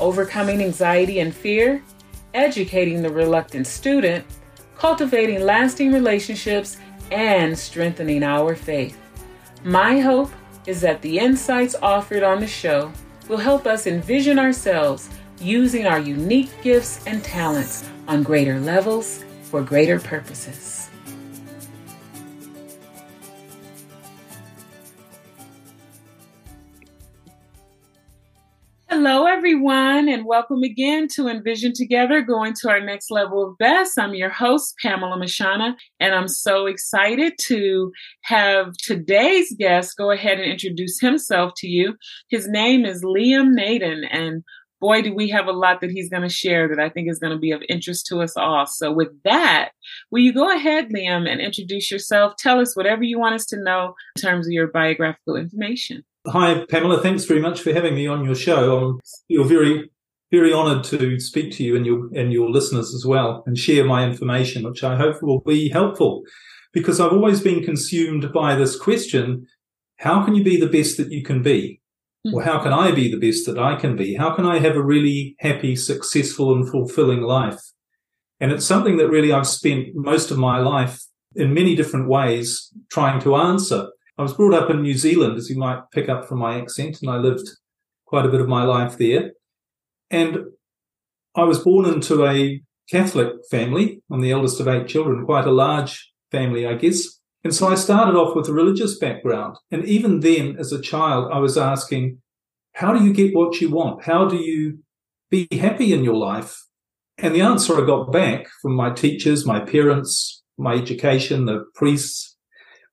[0.00, 1.82] overcoming anxiety and fear,
[2.34, 4.24] educating the reluctant student,
[4.76, 6.78] cultivating lasting relationships,
[7.10, 8.98] and strengthening our faith.
[9.64, 10.30] My hope
[10.66, 12.92] is that the insights offered on the show
[13.28, 19.62] will help us envision ourselves using our unique gifts and talents on greater levels for
[19.62, 20.79] greater purposes.
[28.92, 33.96] Hello, everyone, and welcome again to Envision Together, going to our next level of best.
[33.96, 37.92] I'm your host, Pamela Mshana, and I'm so excited to
[38.22, 41.94] have today's guest go ahead and introduce himself to you.
[42.30, 44.42] His name is Liam Naden, and
[44.80, 47.20] boy, do we have a lot that he's going to share that I think is
[47.20, 48.66] going to be of interest to us all.
[48.66, 49.70] So, with that,
[50.10, 52.34] will you go ahead, Liam, and introduce yourself?
[52.38, 56.02] Tell us whatever you want us to know in terms of your biographical information.
[56.26, 57.00] Hi, Pamela.
[57.00, 58.76] Thanks very much for having me on your show.
[58.76, 59.90] I'm you're very,
[60.30, 63.84] very honoured to speak to you and your and your listeners as well, and share
[63.84, 66.22] my information, which I hope will be helpful.
[66.74, 69.46] Because I've always been consumed by this question:
[69.96, 71.80] How can you be the best that you can be?
[72.26, 72.36] Mm-hmm.
[72.36, 74.14] Or how can I be the best that I can be?
[74.14, 77.60] How can I have a really happy, successful, and fulfilling life?
[78.40, 81.00] And it's something that really I've spent most of my life
[81.34, 83.88] in many different ways trying to answer.
[84.20, 87.00] I was brought up in New Zealand, as you might pick up from my accent,
[87.00, 87.48] and I lived
[88.04, 89.30] quite a bit of my life there.
[90.10, 90.40] And
[91.34, 92.60] I was born into a
[92.90, 94.02] Catholic family.
[94.12, 97.18] I'm the eldest of eight children, quite a large family, I guess.
[97.44, 99.56] And so I started off with a religious background.
[99.70, 102.18] And even then, as a child, I was asking,
[102.74, 104.04] how do you get what you want?
[104.04, 104.80] How do you
[105.30, 106.54] be happy in your life?
[107.16, 112.36] And the answer I got back from my teachers, my parents, my education, the priests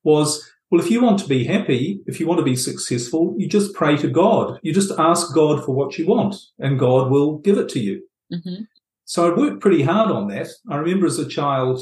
[0.02, 3.48] was well, if you want to be happy, if you want to be successful, you
[3.48, 4.58] just pray to God.
[4.62, 8.02] You just ask God for what you want and God will give it to you.
[8.32, 8.64] Mm-hmm.
[9.06, 10.48] So I worked pretty hard on that.
[10.70, 11.80] I remember as a child,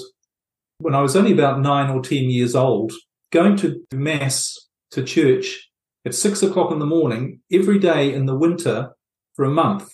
[0.78, 2.92] when I was only about nine or 10 years old,
[3.32, 4.56] going to mass
[4.92, 5.68] to church
[6.04, 8.92] at six o'clock in the morning every day in the winter
[9.34, 9.92] for a month.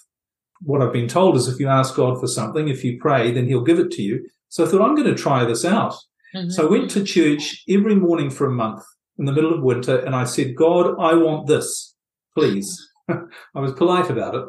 [0.61, 3.49] What I've been told is if you ask God for something, if you pray, then
[3.49, 4.29] he'll give it to you.
[4.51, 5.95] So I thought, I'm going to try this out.
[6.34, 6.50] Mm-hmm.
[6.50, 8.82] So I went to church every morning for a month
[9.19, 11.94] in the middle of winter and I said, God, I want this,
[12.34, 12.88] please.
[13.09, 14.44] I was polite about it.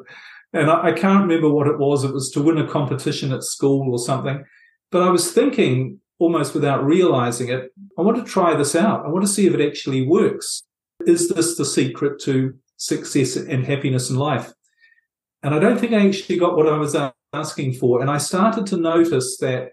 [0.53, 2.03] And I, I, can't remember what it was.
[2.03, 4.43] It was to win a competition at school or something.
[4.91, 9.05] But I was thinking almost without realizing it, I want to try this out.
[9.05, 10.63] I want to see if it actually works.
[11.05, 14.53] Is this the secret to success and happiness in life?
[15.41, 16.95] And I don't think I actually got what I was
[17.33, 18.01] asking for.
[18.01, 19.71] And I started to notice that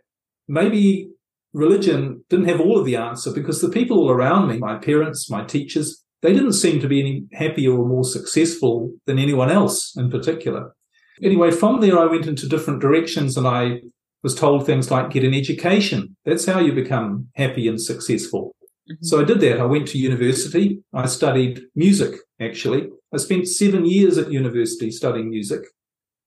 [0.49, 1.11] maybe
[1.53, 5.31] religion didn't have all of the answer because the people all around me, my parents,
[5.31, 9.97] my teachers, they didn't seem to be any happier or more successful than anyone else
[9.97, 10.75] in particular.
[11.23, 13.81] Anyway, from there, I went into different directions and I
[14.23, 16.17] was told things like get an education.
[16.25, 18.55] That's how you become happy and successful.
[18.91, 19.05] Mm-hmm.
[19.05, 19.61] So I did that.
[19.61, 20.83] I went to university.
[20.93, 22.89] I studied music, actually.
[23.13, 25.63] I spent seven years at university studying music.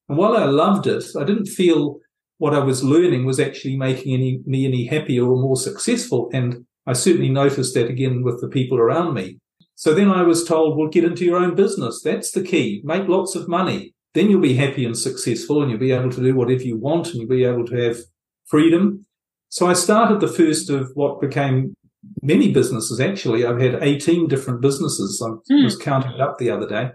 [0.10, 2.00] And while I loved it, I didn't feel
[2.38, 6.30] what I was learning was actually making any, me any happier or more successful.
[6.34, 9.40] And I certainly noticed that again with the people around me.
[9.76, 12.02] So then I was told, well, get into your own business.
[12.04, 12.82] That's the key.
[12.84, 13.94] Make lots of money.
[14.14, 17.08] Then you'll be happy and successful and you'll be able to do whatever you want
[17.08, 17.98] and you'll be able to have
[18.46, 19.06] freedom.
[19.50, 21.76] So I started the first of what became
[22.22, 23.00] many businesses.
[23.00, 25.22] Actually, I've had 18 different businesses.
[25.26, 25.64] I mm.
[25.64, 26.92] was counting it up the other day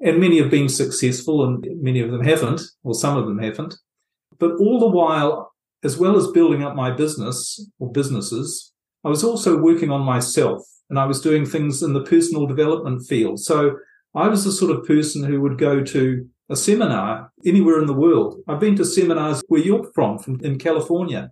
[0.00, 3.74] and many have been successful and many of them haven't, or some of them haven't.
[4.40, 5.52] But all the while,
[5.84, 8.72] as well as building up my business or businesses,
[9.04, 13.06] I was also working on myself and I was doing things in the personal development
[13.06, 13.38] field.
[13.38, 13.76] So
[14.14, 17.94] I was the sort of person who would go to a seminar anywhere in the
[17.94, 18.40] world.
[18.48, 21.30] I've been to seminars where you're from, from in California.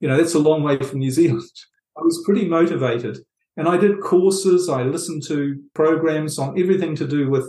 [0.00, 1.48] You know, that's a long way from New Zealand.
[1.96, 3.18] I was pretty motivated
[3.56, 4.68] and I did courses.
[4.68, 7.46] I listened to programs on everything to do with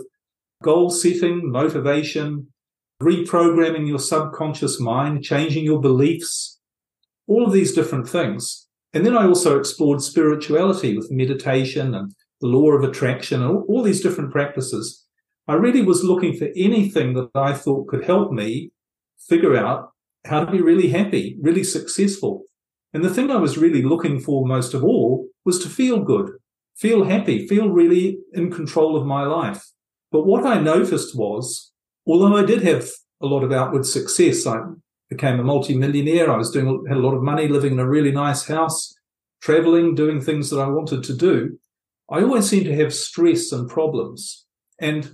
[0.62, 2.48] goal setting, motivation,
[3.02, 6.58] reprogramming your subconscious mind, changing your beliefs,
[7.26, 8.68] all of these different things.
[8.94, 13.64] And then I also explored spirituality with meditation and the law of attraction and all,
[13.68, 15.04] all these different practices.
[15.48, 18.70] I really was looking for anything that I thought could help me
[19.28, 19.90] figure out
[20.24, 22.44] how to be really happy, really successful.
[22.92, 26.30] And the thing I was really looking for most of all was to feel good,
[26.76, 29.64] feel happy, feel really in control of my life.
[30.10, 31.72] But what I noticed was,
[32.06, 32.88] although I did have
[33.20, 34.58] a lot of outward success, I
[35.08, 36.30] became a multimillionaire.
[36.30, 38.94] I was doing, had a lot of money, living in a really nice house,
[39.40, 41.58] traveling, doing things that I wanted to do.
[42.10, 44.46] I always seemed to have stress and problems.
[44.80, 45.12] And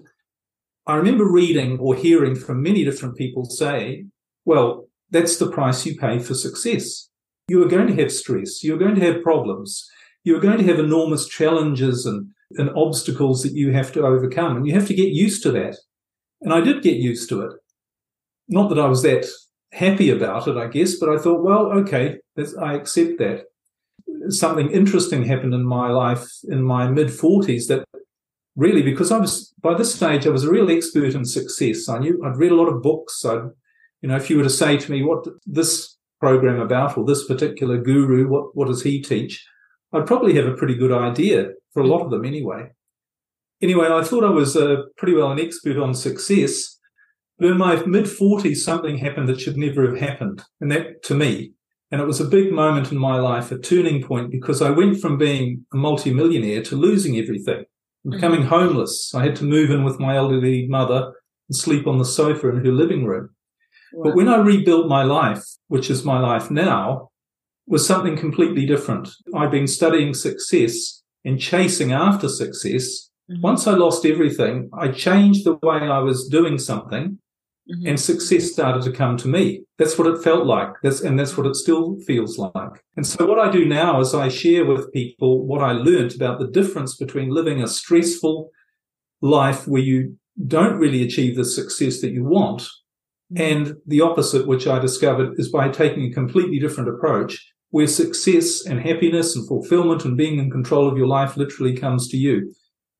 [0.87, 4.07] I remember reading or hearing from many different people say,
[4.45, 7.09] well, that's the price you pay for success.
[7.49, 8.65] You are going to have stress.
[8.65, 9.89] You're going to have problems.
[10.25, 14.57] You're going to have enormous challenges and, and obstacles that you have to overcome.
[14.57, 15.77] And you have to get used to that.
[16.43, 17.53] And I did get used to it.
[18.49, 19.27] Not that I was that
[19.73, 22.19] happy about it, I guess, but I thought, well, okay,
[22.61, 23.45] I accept that.
[24.29, 27.85] Something interesting happened in my life in my mid 40s that
[28.57, 31.89] really, because I was, by this stage, I was a real expert in success.
[31.89, 33.25] I knew, I'd read a lot of books.
[33.25, 33.51] I'd,
[34.03, 37.27] you know, if you were to say to me, what this program about or this
[37.27, 39.45] particular guru, what, what does he teach?
[39.93, 42.71] I'd probably have a pretty good idea for a lot of them anyway.
[43.63, 46.79] Anyway, I thought I was uh, pretty well an expert on success.
[47.39, 50.43] But in my mid 40s, something happened that should never have happened.
[50.61, 51.53] And that to me,
[51.91, 55.01] and it was a big moment in my life, a turning point, because I went
[55.01, 57.65] from being a multimillionaire to losing everything,
[58.09, 58.49] becoming mm-hmm.
[58.49, 59.15] homeless.
[59.15, 61.13] I had to move in with my elderly mother
[61.49, 63.31] and sleep on the sofa in her living room.
[63.93, 64.05] Wow.
[64.05, 67.11] But when I rebuilt my life, which is my life now,
[67.67, 69.09] was something completely different.
[69.35, 73.11] I'd been studying success and chasing after success.
[73.31, 73.41] Mm-hmm.
[73.41, 77.19] Once I lost everything, I changed the way I was doing something
[77.71, 77.87] Mm-hmm.
[77.87, 79.63] And success started to come to me.
[79.79, 80.71] That's what it felt like.
[80.83, 82.83] That's, and that's what it still feels like.
[82.97, 86.41] And so what I do now is I share with people what I learned about
[86.41, 88.51] the difference between living a stressful
[89.21, 92.63] life where you don't really achieve the success that you want
[93.33, 93.41] mm-hmm.
[93.41, 97.39] and the opposite, which I discovered is by taking a completely different approach
[97.71, 102.09] where success and happiness and fulfillment and being in control of your life literally comes
[102.09, 102.53] to you.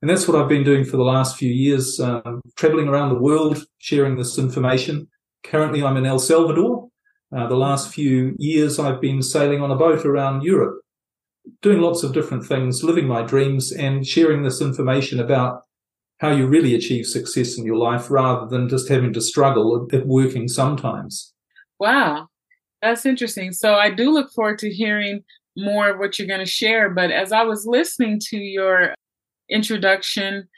[0.03, 3.21] And that's what I've been doing for the last few years, um, traveling around the
[3.21, 5.07] world, sharing this information.
[5.45, 6.89] Currently, I'm in El Salvador.
[7.35, 10.81] Uh, the last few years, I've been sailing on a boat around Europe,
[11.63, 15.63] doing lots of different things, living my dreams and sharing this information about
[16.19, 20.07] how you really achieve success in your life rather than just having to struggle at
[20.07, 21.33] working sometimes.
[21.79, 22.29] Wow.
[22.81, 23.53] That's interesting.
[23.53, 25.23] So I do look forward to hearing
[25.57, 26.91] more of what you're going to share.
[26.91, 28.95] But as I was listening to your
[29.53, 30.49] introduction.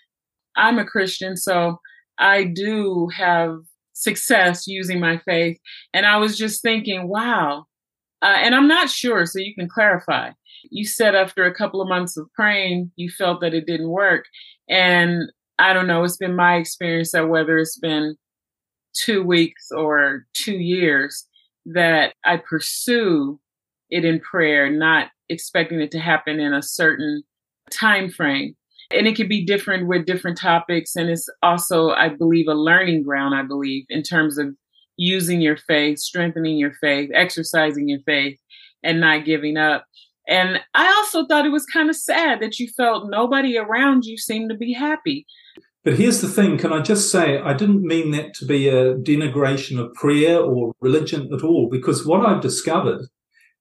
[0.56, 1.81] I'm a Christian, so
[2.19, 3.58] I do have
[3.93, 5.58] success using my faith.
[5.93, 7.67] And I was just thinking, wow.
[8.23, 10.31] Uh, and I'm not sure, so you can clarify.
[10.70, 14.26] You said after a couple of months of praying, you felt that it didn't work.
[14.69, 18.17] And I don't know, it's been my experience that whether it's been
[18.94, 21.26] two weeks or two years,
[21.67, 23.41] that I pursue
[23.91, 27.23] it in prayer, not expecting it to happen in a certain
[27.70, 28.56] time frame
[28.94, 33.02] and it can be different with different topics and it's also i believe a learning
[33.02, 34.49] ground i believe in terms of
[34.96, 38.38] using your faith strengthening your faith exercising your faith
[38.85, 39.87] and not giving up.
[40.29, 44.17] And i also thought it was kind of sad that you felt nobody around you
[44.17, 45.26] seemed to be happy.
[45.82, 48.94] But here's the thing can i just say i didn't mean that to be a
[48.94, 53.03] denigration of prayer or religion at all because what i've discovered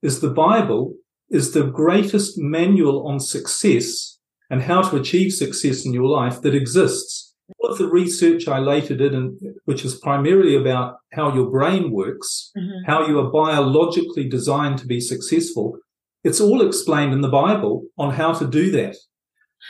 [0.01, 0.95] is the bible
[1.29, 4.12] is the greatest manual on success
[4.49, 7.33] and how to achieve success in your life that exists.
[7.59, 11.91] All of the research I later did, and which is primarily about how your brain
[11.91, 12.89] works, mm-hmm.
[12.89, 15.77] how you are biologically designed to be successful,
[16.23, 18.95] it's all explained in the Bible on how to do that.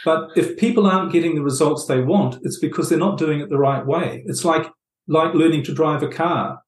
[0.06, 3.50] But if people aren't getting the results they want, it's because they're not doing it
[3.50, 4.24] the right way.
[4.26, 4.68] It's like
[5.08, 6.60] like learning to drive a car.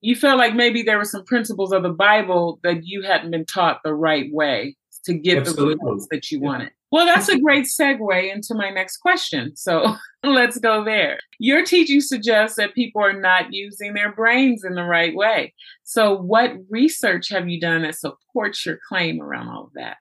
[0.00, 3.46] You felt like maybe there were some principles of the Bible that you hadn't been
[3.46, 5.74] taught the right way to get Absolutely.
[5.74, 6.46] the results that you yeah.
[6.46, 6.70] wanted.
[6.96, 9.54] Well, that's a great segue into my next question.
[9.54, 11.18] So let's go there.
[11.38, 15.52] Your teaching suggests that people are not using their brains in the right way.
[15.82, 19.98] So, what research have you done that supports your claim around all of that?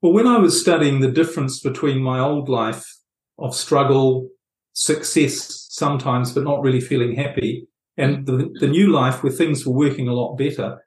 [0.00, 2.86] Well, when I was studying the difference between my old life
[3.38, 4.30] of struggle,
[4.72, 7.68] success sometimes, but not really feeling happy,
[7.98, 10.78] and the, the new life where things were working a lot better,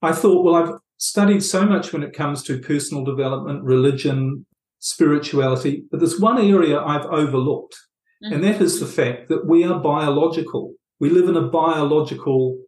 [0.00, 4.45] I thought, well, I've studied so much when it comes to personal development, religion,
[4.78, 7.76] spirituality, but there's one area I've overlooked,
[8.22, 8.34] mm-hmm.
[8.34, 10.74] and that is the fact that we are biological.
[11.00, 12.58] We live in a biological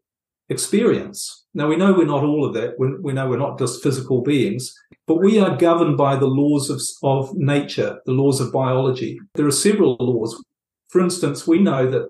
[0.49, 1.47] experience.
[1.55, 2.75] Now, we know we're not all of that.
[2.79, 4.75] We, know we're not just physical beings,
[5.07, 9.19] but we are governed by the laws of, of nature, the laws of biology.
[9.35, 10.43] There are several laws.
[10.89, 12.09] For instance, we know that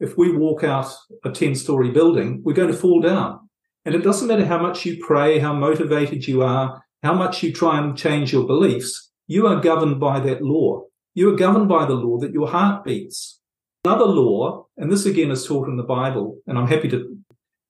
[0.00, 0.92] if we walk out
[1.24, 3.48] a 10 story building, we're going to fall down.
[3.84, 7.52] And it doesn't matter how much you pray, how motivated you are, how much you
[7.52, 10.84] try and change your beliefs, you are governed by that law.
[11.14, 13.40] You are governed by the law that your heart beats.
[13.84, 17.16] Another law, and this again is taught in the Bible, and I'm happy to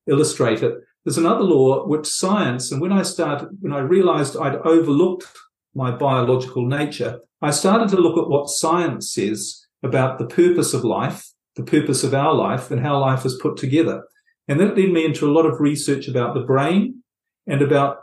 [0.07, 0.75] illustrate it.
[1.05, 5.27] There's another law which science, and when I started, when I realized I'd overlooked
[5.75, 10.85] my biological nature, I started to look at what science says about the purpose of
[10.85, 14.05] life, the purpose of our life, and how life is put together.
[14.47, 17.03] And that led me into a lot of research about the brain
[17.47, 17.99] and about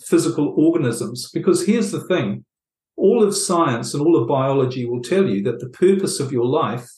[0.00, 1.30] physical organisms.
[1.32, 2.44] Because here's the thing
[2.98, 6.46] all of science and all of biology will tell you that the purpose of your
[6.46, 6.88] life,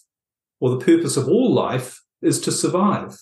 [0.59, 3.19] or the purpose of all life, is to survive.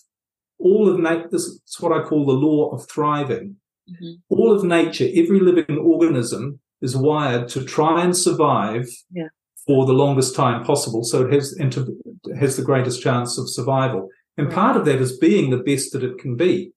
[0.58, 3.56] All of nature, this is what I call the law of thriving.
[3.90, 4.12] Mm-hmm.
[4.28, 9.28] All of nature, every living organism is wired to try and survive yeah.
[9.66, 11.02] for the longest time possible.
[11.04, 14.08] So it has, has the greatest chance of survival.
[14.36, 16.72] And part of that is being the best that it can be.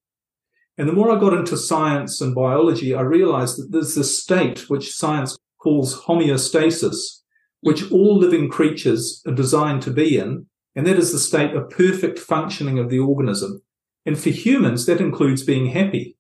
[0.77, 4.67] And the more I got into science and biology, I realized that there's this state
[4.69, 7.21] which science calls homeostasis,
[7.61, 10.47] which all living creatures are designed to be in.
[10.75, 13.61] And that is the state of perfect functioning of the organism.
[14.05, 16.17] And for humans, that includes being happy.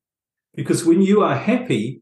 [0.53, 2.01] Because when you are happy,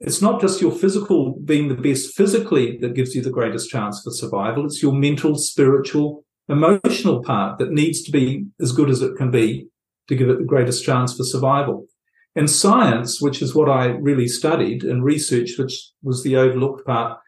[0.00, 4.02] it's not just your physical being the best physically that gives you the greatest chance
[4.02, 4.66] for survival.
[4.66, 9.30] It's your mental, spiritual, emotional part that needs to be as good as it can
[9.30, 9.68] be
[10.08, 11.86] to give it the greatest chance for survival.
[12.36, 17.18] And science, which is what I really studied and researched, which was the overlooked part,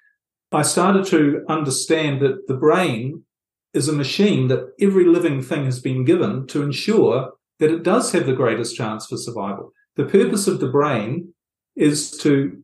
[0.52, 3.24] I started to understand that the brain
[3.72, 8.12] is a machine that every living thing has been given to ensure that it does
[8.12, 9.72] have the greatest chance for survival.
[9.96, 11.32] The purpose of the brain
[11.74, 12.62] is to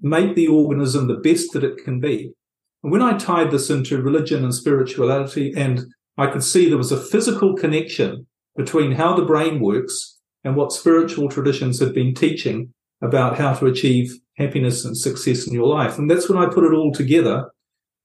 [0.00, 2.32] make the organism the best that it can be.
[2.82, 5.86] And when I tied this into religion and spirituality, and
[6.18, 8.26] I could see there was a physical connection
[8.56, 10.15] between how the brain works
[10.46, 12.72] and what spiritual traditions have been teaching
[13.02, 15.98] about how to achieve happiness and success in your life.
[15.98, 17.50] And that's when I put it all together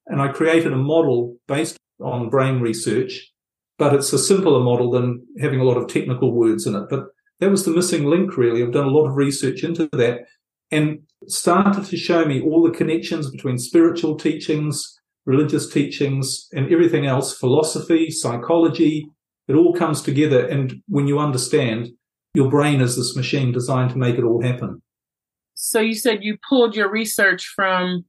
[0.06, 3.32] and I created a model based on brain research,
[3.78, 6.88] but it's a simpler model than having a lot of technical words in it.
[6.90, 7.04] But
[7.38, 8.60] that was the missing link, really.
[8.60, 10.22] I've done a lot of research into that
[10.72, 17.06] and started to show me all the connections between spiritual teachings, religious teachings, and everything
[17.06, 19.06] else, philosophy, psychology.
[19.46, 20.44] It all comes together.
[20.44, 21.90] And when you understand,
[22.34, 24.82] your brain is this machine designed to make it all happen.
[25.54, 28.04] So you said you pulled your research from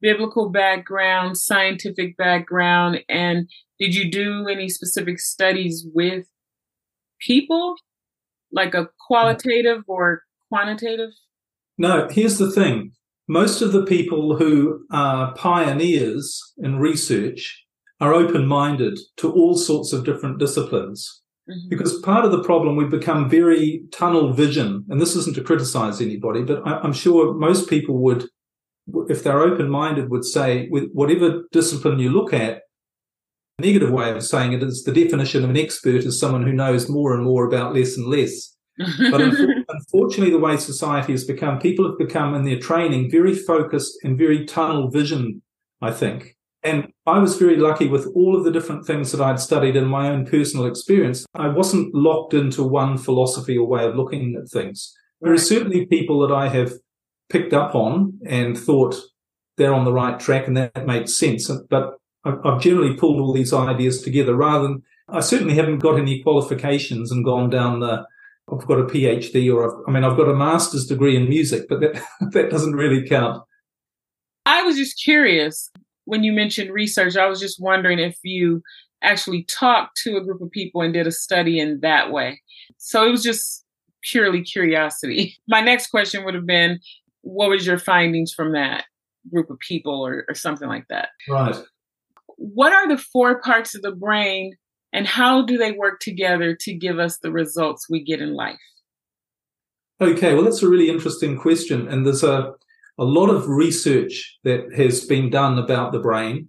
[0.00, 3.48] biblical background, scientific background, and
[3.78, 6.26] did you do any specific studies with
[7.20, 7.76] people,
[8.52, 11.10] like a qualitative or quantitative?
[11.76, 12.92] No, here's the thing.
[13.28, 17.64] Most of the people who are pioneers in research
[18.00, 21.22] are open minded to all sorts of different disciplines.
[21.48, 21.68] Mm-hmm.
[21.68, 26.00] Because part of the problem, we've become very tunnel vision, and this isn't to criticize
[26.00, 28.26] anybody, but I, am sure most people would,
[29.08, 32.62] if they're open minded, would say, with whatever discipline you look at,
[33.58, 36.52] a negative way of saying it is the definition of an expert is someone who
[36.52, 38.54] knows more and more about less and less.
[39.10, 39.20] But
[39.68, 44.18] unfortunately, the way society has become, people have become in their training very focused and
[44.18, 45.42] very tunnel vision,
[45.80, 46.36] I think.
[46.62, 49.84] And I was very lucky with all of the different things that I'd studied in
[49.86, 51.24] my own personal experience.
[51.34, 54.92] I wasn't locked into one philosophy or way of looking at things.
[55.20, 56.72] There are certainly people that I have
[57.30, 58.96] picked up on and thought
[59.56, 61.50] they're on the right track and that makes sense.
[61.70, 66.22] But I've generally pulled all these ideas together rather than I certainly haven't got any
[66.22, 68.04] qualifications and gone down the
[68.50, 71.66] I've got a PhD or I've, I mean I've got a master's degree in music,
[71.68, 73.42] but that that doesn't really count.
[74.46, 75.70] I was just curious
[76.08, 78.62] when you mentioned research, I was just wondering if you
[79.02, 82.40] actually talked to a group of people and did a study in that way.
[82.78, 83.66] So it was just
[84.02, 85.36] purely curiosity.
[85.48, 86.80] My next question would have been
[87.20, 88.86] what was your findings from that
[89.30, 91.10] group of people or, or something like that?
[91.28, 91.56] Right.
[92.36, 94.54] What are the four parts of the brain
[94.94, 98.56] and how do they work together to give us the results we get in life?
[100.00, 101.86] Okay, well, that's a really interesting question.
[101.86, 102.54] And there's a
[102.98, 106.48] a lot of research that has been done about the brain.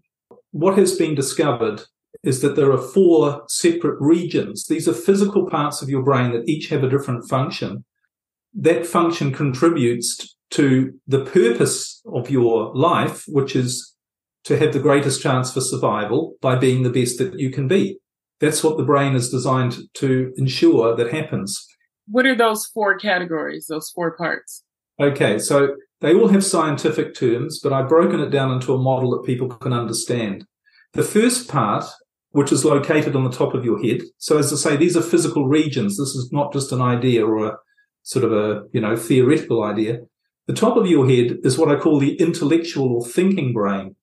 [0.51, 1.81] What has been discovered
[2.23, 4.65] is that there are four separate regions.
[4.65, 7.85] These are physical parts of your brain that each have a different function.
[8.53, 13.95] That function contributes to the purpose of your life, which is
[14.45, 17.99] to have the greatest chance for survival by being the best that you can be.
[18.39, 21.67] That's what the brain is designed to ensure that happens.
[22.07, 24.63] What are those four categories, those four parts?
[24.99, 29.11] Okay, so they all have scientific terms, but I've broken it down into a model
[29.11, 30.45] that people can understand.
[30.93, 31.85] The first part
[32.31, 34.01] which is located on the top of your head.
[34.17, 35.97] So as I say, these are physical regions.
[35.97, 37.57] This is not just an idea or a
[38.03, 39.99] sort of a, you know, theoretical idea.
[40.47, 43.95] The top of your head is what I call the intellectual or thinking brain.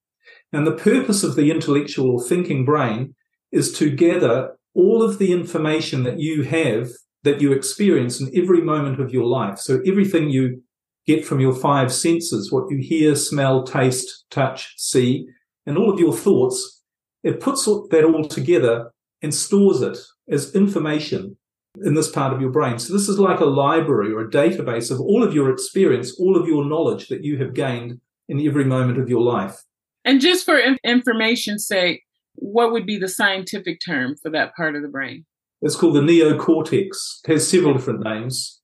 [0.53, 3.15] And the purpose of the intellectual or thinking brain
[3.53, 6.89] is to gather all of the information that you have
[7.23, 9.59] that you experience in every moment of your life.
[9.59, 10.63] So everything you
[11.07, 15.27] get from your five senses, what you hear, smell, taste, touch, see,
[15.67, 16.83] and all of your thoughts,
[17.23, 18.91] it puts that all together
[19.23, 19.99] and stores it
[20.29, 21.37] as information
[21.85, 22.79] in this part of your brain.
[22.79, 26.37] So this is like a library or a database of all of your experience, all
[26.37, 29.57] of your knowledge that you have gained in every moment of your life.
[30.05, 32.03] And just for information's sake,
[32.35, 35.25] what would be the scientific term for that part of the brain?
[35.63, 36.89] It's called the neocortex.
[37.25, 38.61] It has several different names.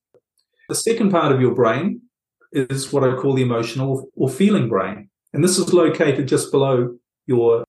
[0.68, 2.02] The second part of your brain
[2.52, 5.08] is what I call the emotional or feeling brain.
[5.32, 7.64] And this is located just below your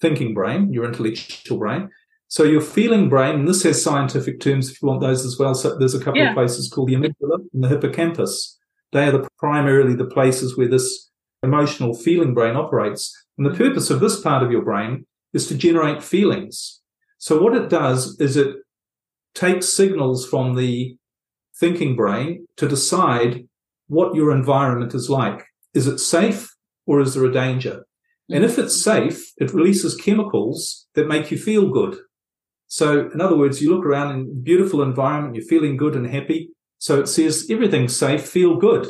[0.00, 1.90] thinking brain, your intellectual brain.
[2.28, 5.54] So your feeling brain, and this has scientific terms if you want those as well.
[5.54, 6.30] So there's a couple yeah.
[6.30, 8.58] of places called the amygdala and the hippocampus.
[8.92, 11.10] They are the, primarily the places where this
[11.42, 13.14] emotional feeling brain operates.
[13.36, 16.80] And the purpose of this part of your brain is to generate feelings.
[17.18, 18.56] So what it does is it
[19.34, 20.96] takes signals from the
[21.54, 23.46] thinking brain to decide
[23.92, 25.44] what your environment is like.
[25.74, 26.48] Is it safe
[26.86, 27.84] or is there a danger?
[28.30, 31.98] And if it's safe, it releases chemicals that make you feel good.
[32.68, 36.06] So, in other words, you look around in a beautiful environment, you're feeling good and
[36.06, 36.48] happy.
[36.78, 38.86] So it says everything's safe, feel good.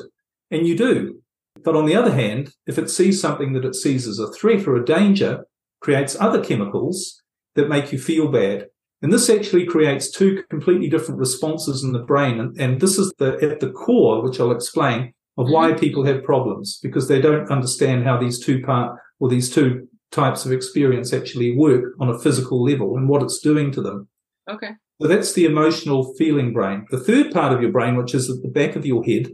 [0.52, 1.20] And you do.
[1.64, 4.68] But on the other hand, if it sees something that it sees as a threat
[4.68, 5.44] or a danger,
[5.80, 7.20] creates other chemicals
[7.56, 8.68] that make you feel bad.
[9.02, 12.38] And this actually creates two completely different responses in the brain.
[12.38, 15.80] And, and this is the, at the core, which I'll explain, of why mm-hmm.
[15.80, 20.44] people have problems because they don't understand how these two part or these two types
[20.44, 24.08] of experience actually work on a physical level and what it's doing to them.
[24.48, 24.72] Okay.
[25.00, 26.86] So that's the emotional feeling brain.
[26.90, 29.32] The third part of your brain, which is at the back of your head,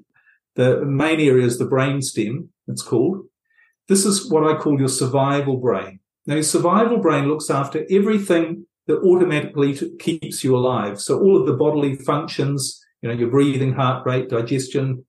[0.55, 3.27] the main area is the brain stem, it's called.
[3.89, 6.01] This is what I call your survival brain.
[6.27, 11.01] Now, your survival brain looks after everything that automatically keeps you alive.
[11.01, 15.05] So all of the bodily functions, you know, your breathing, heart rate, digestion,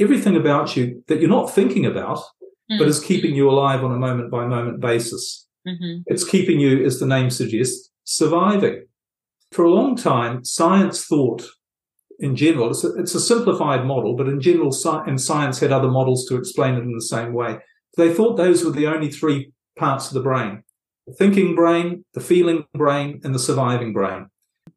[0.00, 2.78] everything about you that you're not thinking about, mm-hmm.
[2.78, 5.46] but is keeping you alive on a moment by moment basis.
[5.66, 6.00] Mm-hmm.
[6.06, 8.86] It's keeping you, as the name suggests, surviving.
[9.52, 11.46] For a long time, science thought
[12.18, 15.70] in general, it's a, it's a simplified model, but in general, sci- and science had
[15.70, 17.58] other models to explain it in the same way.
[17.96, 20.62] They thought those were the only three parts of the brain
[21.08, 24.28] the thinking brain, the feeling brain, and the surviving brain.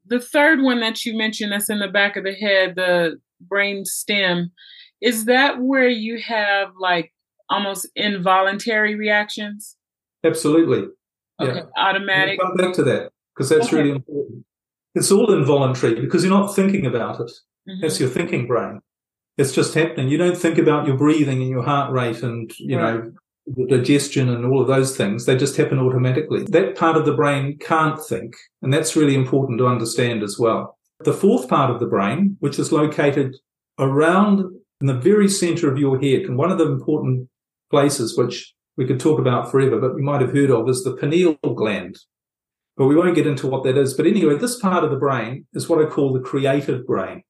[0.06, 3.86] The third one that you mentioned that's in the back of the head, the brain
[3.86, 4.52] stem,
[5.02, 7.14] is that where you have like
[7.50, 9.76] almost involuntary reactions?
[10.24, 10.88] Absolutely.
[11.42, 11.60] Okay.
[11.60, 11.64] Yeah.
[11.78, 12.40] Automatic.
[12.40, 13.78] We'll come back to that because that's okay.
[13.78, 14.46] really important.
[14.94, 17.32] It's all involuntary because you're not thinking about it.
[17.68, 17.82] Mm-hmm.
[17.82, 18.80] That's your thinking brain.
[19.38, 20.10] It's just happening.
[20.10, 22.96] You don't think about your breathing and your heart rate and, you right.
[22.96, 23.12] know,
[23.56, 26.44] the digestion and all of those things, they just happen automatically.
[26.44, 30.78] That part of the brain can't think, and that's really important to understand as well.
[31.04, 33.36] The fourth part of the brain, which is located
[33.80, 34.42] around
[34.80, 37.28] in the very center of your head, and one of the important
[37.70, 40.96] places which we could talk about forever, but we might have heard of, is the
[40.96, 41.98] pineal gland.
[42.78, 43.94] But we won't get into what that is.
[43.94, 47.24] But anyway, this part of the brain is what I call the creative brain.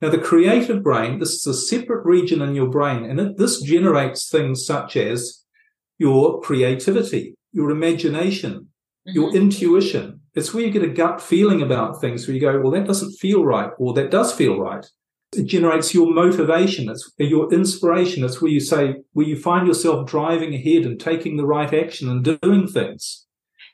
[0.00, 3.62] Now, the creative brain, this is a separate region in your brain, and it, this
[3.62, 5.43] generates things such as
[5.98, 9.12] your creativity, your imagination, mm-hmm.
[9.14, 10.20] your intuition.
[10.34, 13.12] It's where you get a gut feeling about things where you go, well, that doesn't
[13.12, 14.84] feel right, or that does feel right.
[15.36, 16.88] It generates your motivation.
[16.88, 18.24] It's your inspiration.
[18.24, 22.08] It's where you say, where you find yourself driving ahead and taking the right action
[22.08, 23.26] and doing things.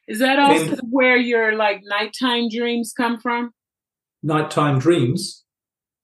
[0.08, 3.52] Is that also and where your like nighttime dreams come from?
[4.22, 5.44] Nighttime dreams.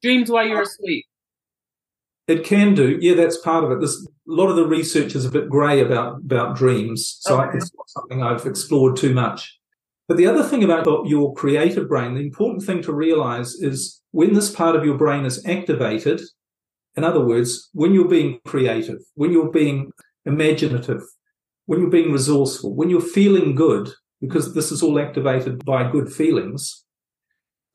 [0.03, 1.05] Dreams while you're asleep.
[2.29, 2.99] It can do.
[3.01, 3.79] Yeah, that's part of it.
[3.79, 7.19] There's a lot of the research is a bit grey about, about dreams.
[7.21, 7.57] So okay.
[7.57, 9.57] it's not something I've explored too much.
[10.09, 14.35] But the other thing about your creative brain, the important thing to realize is when
[14.35, 16.21] this part of your brain is activated,
[16.97, 19.93] in other words, when you're being creative, when you're being
[20.25, 21.03] imaginative,
[21.67, 26.11] when you're being resourceful, when you're feeling good, because this is all activated by good
[26.13, 26.86] feelings,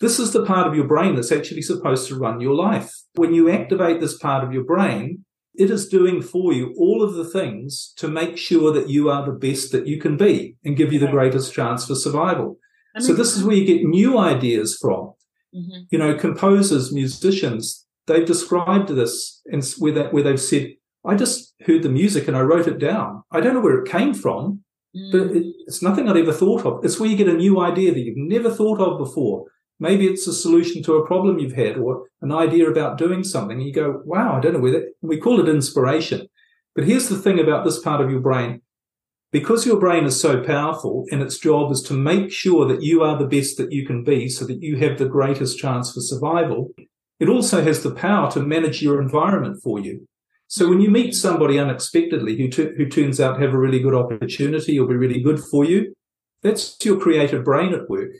[0.01, 2.91] this is the part of your brain that's actually supposed to run your life.
[3.15, 7.13] When you activate this part of your brain, it is doing for you all of
[7.13, 10.77] the things to make sure that you are the best that you can be and
[10.77, 12.57] give you the greatest chance for survival.
[12.99, 15.13] So this is where you get new ideas from.
[15.55, 15.83] Mm-hmm.
[15.91, 20.71] You know, composers, musicians, they've described this and where that where they've said,
[21.05, 23.23] I just heard the music and I wrote it down.
[23.31, 24.63] I don't know where it came from,
[24.95, 25.11] Mm.
[25.11, 26.83] But it, it's nothing I'd ever thought of.
[26.83, 29.45] It's where you get a new idea that you've never thought of before.
[29.81, 33.57] Maybe it's a solution to a problem you've had or an idea about doing something.
[33.57, 36.27] And you go, wow, I don't know whether we call it inspiration.
[36.75, 38.61] But here's the thing about this part of your brain.
[39.31, 43.01] Because your brain is so powerful and its job is to make sure that you
[43.01, 45.99] are the best that you can be so that you have the greatest chance for
[45.99, 46.69] survival,
[47.19, 50.07] it also has the power to manage your environment for you.
[50.45, 53.79] So when you meet somebody unexpectedly who, t- who turns out to have a really
[53.79, 55.95] good opportunity or be really good for you,
[56.43, 58.11] that's your creative brain at work.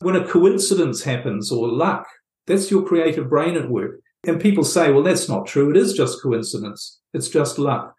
[0.00, 2.06] When a coincidence happens or luck,
[2.46, 4.00] that's your creative brain at work.
[4.26, 5.70] And people say, well, that's not true.
[5.70, 7.00] It is just coincidence.
[7.14, 7.94] It's just luck.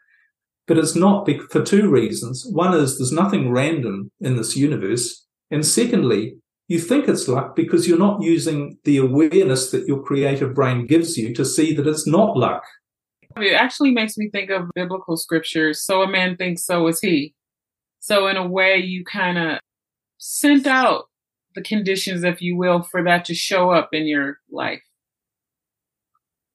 [0.68, 2.46] But it's not for two reasons.
[2.52, 5.26] One is there's nothing random in this universe.
[5.50, 6.36] And secondly,
[6.68, 11.18] you think it's luck because you're not using the awareness that your creative brain gives
[11.18, 12.64] you to see that it's not luck.
[13.38, 15.84] It actually makes me think of biblical scriptures.
[15.84, 17.34] So a man thinks, so is he.
[18.00, 19.60] So in a way, you kind of
[20.20, 21.09] sent out
[21.60, 24.82] the conditions, if you will, for that to show up in your life.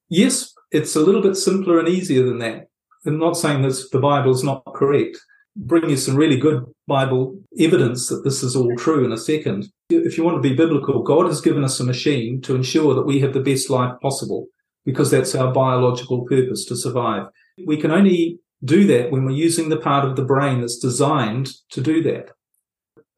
[0.09, 2.69] Yes, it's a little bit simpler and easier than that.
[3.07, 5.19] I'm not saying that the Bible is not correct.
[5.57, 9.67] Bring you some really good Bible evidence that this is all true in a second.
[9.91, 13.07] If you want to be biblical, God has given us a machine to ensure that
[13.07, 14.47] we have the best life possible
[14.85, 17.27] because that's our biological purpose to survive.
[17.67, 21.51] We can only do that when we're using the part of the brain that's designed
[21.71, 22.31] to do that.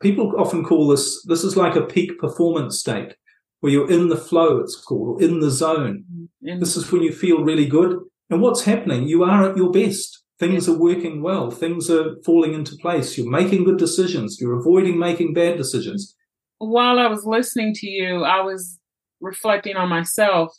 [0.01, 3.15] People often call this, this is like a peak performance state
[3.61, 6.05] where you're in the flow, it's called, or in the zone.
[6.45, 6.61] Mm-hmm.
[6.61, 7.99] This is when you feel really good.
[8.29, 9.09] And what's happening?
[9.09, 10.23] You are at your best.
[10.39, 11.51] Things are working well.
[11.51, 13.17] Things are falling into place.
[13.17, 14.39] You're making good decisions.
[14.41, 16.15] You're avoiding making bad decisions.
[16.59, 18.79] While I was listening to you, I was
[19.21, 20.55] reflecting on myself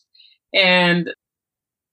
[0.54, 1.12] and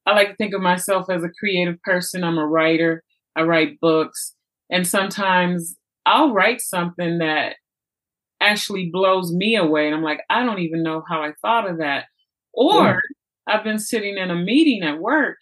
[0.07, 2.25] I like to think of myself as a creative person.
[2.25, 3.03] I'm a writer.
[3.37, 4.35] I write books.
[4.71, 7.57] And sometimes I'll write something that
[8.41, 9.87] actually blows me away.
[9.87, 12.05] And I'm like, I don't even know how I thought of that.
[12.53, 13.55] Or yeah.
[13.55, 15.39] I've been sitting in a meeting at work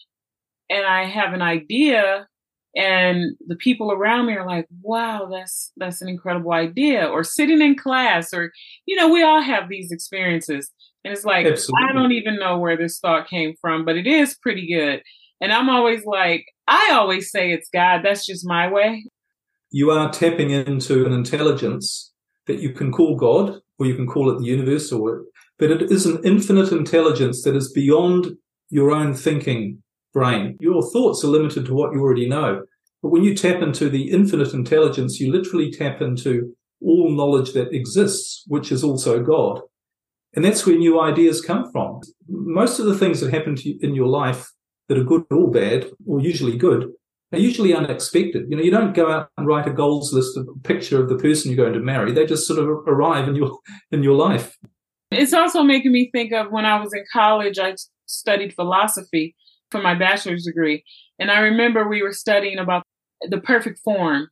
[0.71, 2.27] and I have an idea
[2.75, 7.07] and the people around me are like, wow, that's that's an incredible idea.
[7.07, 8.51] Or sitting in class, or
[8.87, 10.71] you know, we all have these experiences.
[11.05, 11.89] And it's like, Absolutely.
[11.89, 15.03] I don't even know where this thought came from, but it is pretty good.
[15.41, 18.03] And I'm always like, I always say it's God.
[18.05, 19.05] That's just my way.
[19.75, 22.13] You are tapping into an intelligence
[22.47, 25.25] that you can call God, or you can call it the universe, or
[25.59, 28.37] but it is an infinite intelligence that is beyond
[28.69, 29.83] your own thinking
[30.13, 30.59] brain.
[30.61, 32.65] Your thoughts are limited to what you already know.
[33.03, 37.73] But when you tap into the infinite intelligence, you literally tap into all knowledge that
[37.73, 39.63] exists, which is also God.
[40.35, 42.01] And that's where new ideas come from.
[42.29, 44.51] Most of the things that happen to you in your life
[44.89, 46.93] that are good or bad, or usually good,
[47.33, 48.47] are usually unexpected.
[48.49, 51.09] You know, you don't go out and write a goals list of a picture of
[51.09, 52.13] the person you're going to marry.
[52.13, 53.59] They just sort of arrive in your
[53.91, 54.57] in your life.
[55.11, 57.75] It's also making me think of when I was in college, I
[58.07, 59.37] studied philosophy
[59.71, 60.85] for my bachelor's degree.
[61.19, 62.83] And I remember we were studying about
[63.29, 64.29] the perfect form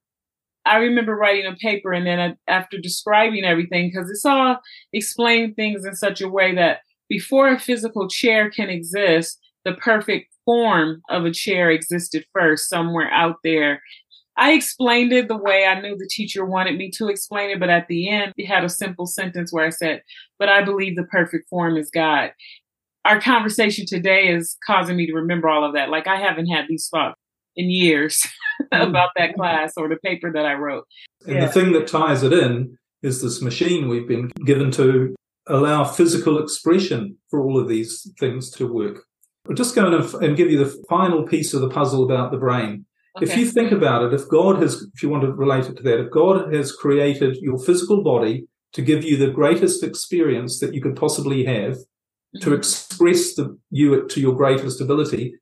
[0.67, 4.59] I remember writing a paper and then after describing everything, because it's all
[4.93, 10.33] explain things in such a way that before a physical chair can exist, the perfect
[10.45, 13.83] form of a chair existed first somewhere out there.
[14.37, 17.69] I explained it the way I knew the teacher wanted me to explain it, but
[17.69, 20.03] at the end, it had a simple sentence where I said,
[20.39, 22.33] But I believe the perfect form is God.
[23.05, 25.91] Our conversation today is causing me to remember all of that.
[25.91, 27.19] Like I haven't had these thoughts
[27.57, 28.27] in years
[28.73, 28.89] mm.
[28.89, 30.87] about that class or the paper that I wrote.
[31.27, 31.47] And yeah.
[31.47, 35.15] the thing that ties it in is this machine we've been given to
[35.47, 39.05] allow physical expression for all of these things to work.
[39.49, 39.87] I'll just go
[40.21, 42.87] and give you the final piece of the puzzle about the brain.
[43.17, 43.27] Okay.
[43.27, 45.83] If you think about it, if God has, if you want to relate it to
[45.83, 50.75] that, if God has created your physical body to give you the greatest experience that
[50.75, 52.41] you could possibly have, mm-hmm.
[52.43, 55.35] to express the, you to your greatest ability,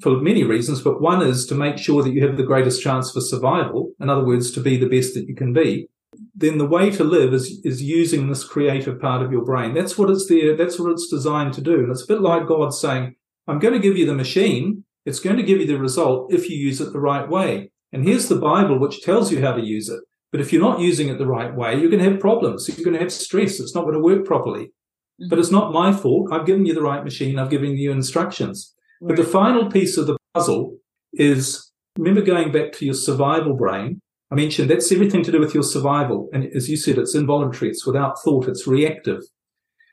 [0.00, 3.10] for many reasons, but one is to make sure that you have the greatest chance
[3.10, 3.92] for survival.
[4.00, 5.88] In other words, to be the best that you can be.
[6.34, 9.74] Then the way to live is, is using this creative part of your brain.
[9.74, 10.56] That's what it's there.
[10.56, 11.80] That's what it's designed to do.
[11.80, 13.16] And it's a bit like God saying,
[13.48, 14.84] I'm going to give you the machine.
[15.04, 17.70] It's going to give you the result if you use it the right way.
[17.92, 20.00] And here's the Bible, which tells you how to use it.
[20.30, 22.68] But if you're not using it the right way, you're going to have problems.
[22.68, 23.60] You're going to have stress.
[23.60, 24.64] It's not going to work properly.
[24.64, 25.28] Mm-hmm.
[25.28, 26.32] But it's not my fault.
[26.32, 27.38] I've given you the right machine.
[27.38, 28.74] I've given you instructions.
[29.02, 30.78] But the final piece of the puzzle
[31.12, 34.00] is remember going back to your survival brain.
[34.30, 36.30] I mentioned that's everything to do with your survival.
[36.32, 37.70] And as you said, it's involuntary.
[37.70, 38.48] It's without thought.
[38.48, 39.22] It's reactive.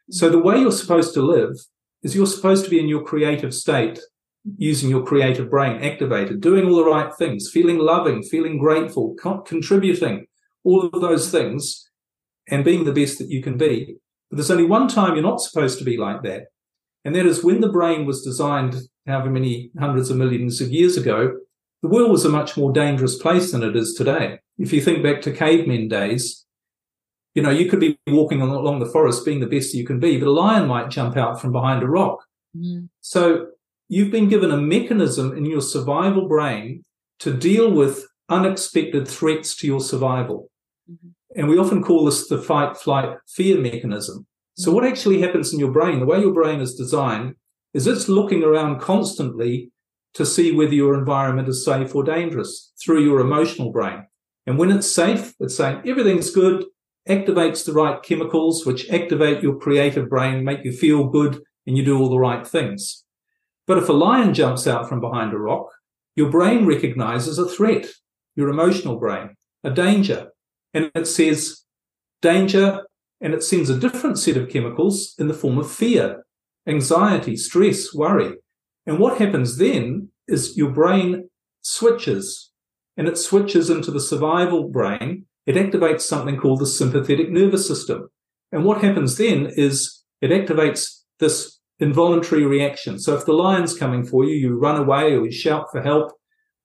[0.09, 1.55] So the way you're supposed to live
[2.03, 3.99] is you're supposed to be in your creative state,
[4.57, 10.25] using your creative brain activated, doing all the right things, feeling loving, feeling grateful, contributing,
[10.63, 11.89] all of those things
[12.47, 13.95] and being the best that you can be.
[14.29, 16.45] But there's only one time you're not supposed to be like that.
[17.05, 18.75] And that is when the brain was designed
[19.07, 21.37] however many hundreds of millions of years ago,
[21.81, 24.39] the world was a much more dangerous place than it is today.
[24.57, 26.45] If you think back to cavemen days,
[27.39, 30.17] you know, you could be walking along the forest being the best you can be,
[30.17, 32.21] but a lion might jump out from behind a rock.
[32.53, 32.87] Mm-hmm.
[32.99, 33.51] So
[33.87, 36.83] you've been given a mechanism in your survival brain
[37.19, 40.51] to deal with unexpected threats to your survival.
[40.91, 41.39] Mm-hmm.
[41.39, 44.27] And we often call this the fight, flight, fear mechanism.
[44.57, 47.35] So what actually happens in your brain, the way your brain is designed,
[47.73, 49.71] is it's looking around constantly
[50.15, 54.07] to see whether your environment is safe or dangerous through your emotional brain.
[54.45, 56.65] And when it's safe, it's saying everything's good,
[57.09, 61.83] activates the right chemicals, which activate your creative brain, make you feel good, and you
[61.83, 63.03] do all the right things.
[63.67, 65.67] But if a lion jumps out from behind a rock,
[66.15, 67.87] your brain recognizes a threat,
[68.35, 70.29] your emotional brain, a danger.
[70.73, 71.65] And it says
[72.21, 72.85] danger,
[73.21, 76.25] and it sends a different set of chemicals in the form of fear,
[76.67, 78.35] anxiety, stress, worry.
[78.85, 81.29] And what happens then is your brain
[81.61, 82.51] switches
[82.97, 85.25] and it switches into the survival brain.
[85.49, 88.07] It activates something called the sympathetic nervous system.
[88.51, 92.99] And what happens then is it activates this involuntary reaction.
[92.99, 96.11] So if the lion's coming for you, you run away or you shout for help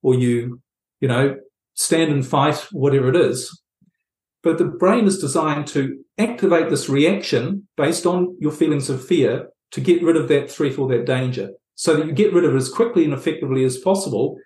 [0.02, 0.60] or you,
[1.00, 1.34] you know,
[1.72, 3.58] stand and fight, whatever it is.
[4.42, 9.48] But the brain is designed to activate this reaction based on your feelings of fear
[9.70, 12.52] to get rid of that threat or that danger so that you get rid of
[12.52, 14.36] it as quickly and effectively as possible.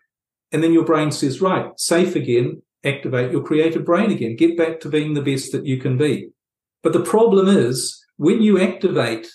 [0.53, 4.81] And then your brain says, right, safe again, activate your creative brain again, get back
[4.81, 6.31] to being the best that you can be.
[6.83, 9.29] But the problem is when you activate,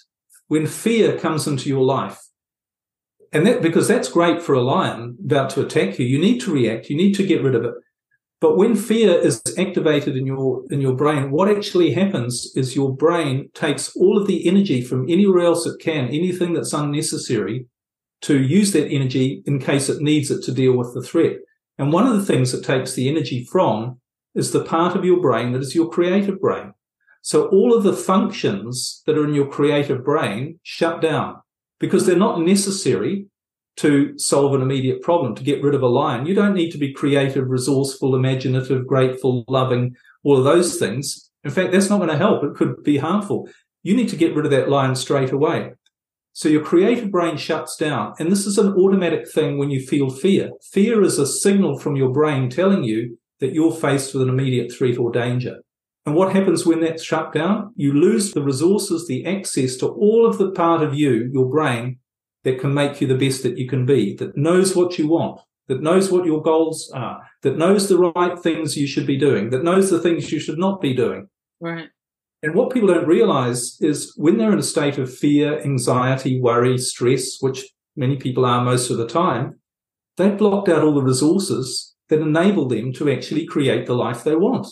[0.47, 2.19] when fear comes into your life,
[3.31, 6.53] and that because that's great for a lion about to attack you, you need to
[6.53, 7.73] react, you need to get rid of it.
[8.39, 12.93] But when fear is activated in your in your brain, what actually happens is your
[12.95, 17.65] brain takes all of the energy from anywhere else it can, anything that's unnecessary,
[18.21, 21.37] to use that energy in case it needs it to deal with the threat.
[21.77, 23.99] And one of the things it takes the energy from
[24.35, 26.73] is the part of your brain that is your creative brain.
[27.21, 31.37] So all of the functions that are in your creative brain shut down
[31.79, 33.27] because they're not necessary
[33.77, 36.25] to solve an immediate problem, to get rid of a lion.
[36.25, 41.31] You don't need to be creative, resourceful, imaginative, grateful, loving, all of those things.
[41.43, 42.43] In fact, that's not going to help.
[42.43, 43.49] It could be harmful.
[43.81, 45.73] You need to get rid of that lion straight away.
[46.33, 48.13] So your creative brain shuts down.
[48.19, 50.49] And this is an automatic thing when you feel fear.
[50.71, 54.73] Fear is a signal from your brain telling you that you're faced with an immediate
[54.73, 55.57] threat or danger.
[56.05, 57.71] And what happens when that's shut down?
[57.75, 61.99] You lose the resources, the access to all of the part of you, your brain,
[62.43, 65.39] that can make you the best that you can be, that knows what you want,
[65.67, 69.49] that knows what your goals are, that knows the right things you should be doing,
[69.51, 71.29] that knows the things you should not be doing.
[71.61, 71.87] Right.
[72.43, 76.77] And what people don't realize is when they're in a state of fear, anxiety, worry,
[76.77, 79.59] stress, which many people are most of the time,
[80.17, 84.35] they've blocked out all the resources that enable them to actually create the life they
[84.35, 84.67] want.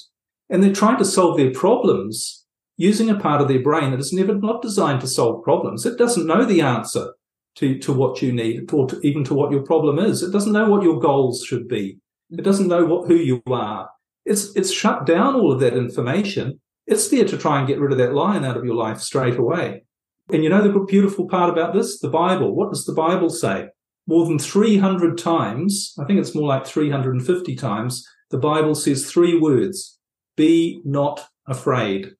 [0.49, 4.11] And they're trying to solve their problems using a part of their brain that is
[4.11, 5.85] never not designed to solve problems.
[5.85, 7.13] It doesn't know the answer
[7.55, 10.23] to, to what you need or to, even to what your problem is.
[10.23, 11.99] It doesn't know what your goals should be.
[12.31, 13.89] It doesn't know what, who you are.
[14.25, 16.59] It's, it's shut down all of that information.
[16.87, 19.37] It's there to try and get rid of that lion out of your life straight
[19.37, 19.83] away.
[20.31, 21.99] And you know the beautiful part about this?
[21.99, 22.55] The Bible.
[22.55, 23.67] What does the Bible say?
[24.07, 29.37] More than 300 times, I think it's more like 350 times, the Bible says three
[29.37, 29.99] words.
[30.37, 32.13] Be not afraid.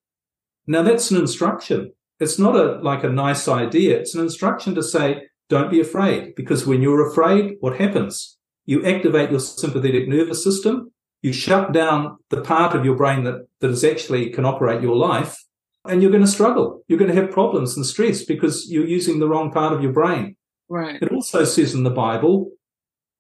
[0.68, 1.94] Now that's an instruction.
[2.20, 3.98] It's not a like a nice idea.
[3.98, 8.38] It's an instruction to say, don't be afraid, because when you're afraid, what happens?
[8.66, 10.92] You activate your sympathetic nervous system.
[11.22, 14.96] You shut down the part of your brain that, that is actually can operate your
[14.96, 15.38] life
[15.86, 16.84] and you're going to struggle.
[16.88, 19.94] You're going to have problems and stress because you're using the wrong part of your
[19.94, 20.36] brain.
[20.70, 21.02] Right.
[21.02, 22.52] It also says in the Bible,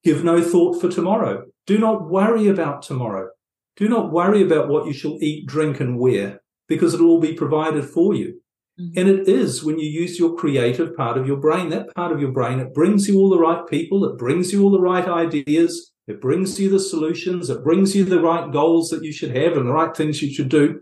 [0.04, 1.46] give no thought for tomorrow.
[1.66, 3.30] Do not worry about tomorrow.
[3.76, 7.34] Do not worry about what you shall eat, drink, and wear, because it'll all be
[7.34, 8.42] provided for you.
[8.80, 9.00] Mm-hmm.
[9.00, 12.22] And it is when you use your creative part of your brain, that part of
[12.22, 15.08] your brain, it brings you all the right people, it brings you all the right
[15.08, 19.36] ideas, it brings you the solutions, it brings you the right goals that you should
[19.36, 20.82] have and the right things you should do.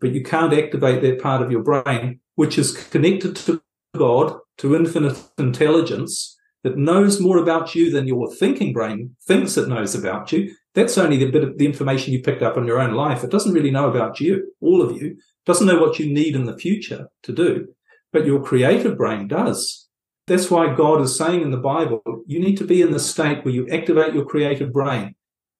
[0.00, 3.62] But you can't activate that part of your brain, which is connected to
[3.96, 9.68] God, to infinite intelligence that knows more about you than your thinking brain thinks it
[9.68, 10.54] knows about you.
[10.74, 13.24] That's only the bit of the information you picked up on your own life.
[13.24, 15.16] It doesn't really know about you, all of you
[15.48, 17.68] doesn't know what you need in the future to do,
[18.12, 19.87] but your creative brain does.
[20.28, 23.44] That's why God is saying in the Bible, you need to be in the state
[23.44, 25.14] where you activate your creative brain.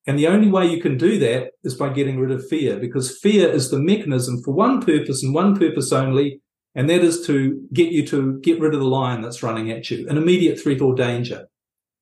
[0.06, 3.18] And the only way you can do that is by getting rid of fear, because
[3.18, 6.40] fear is the mechanism for one purpose and one purpose only,
[6.74, 9.90] and that is to get you to get rid of the lion that's running at
[9.90, 11.48] you, an immediate threat or danger.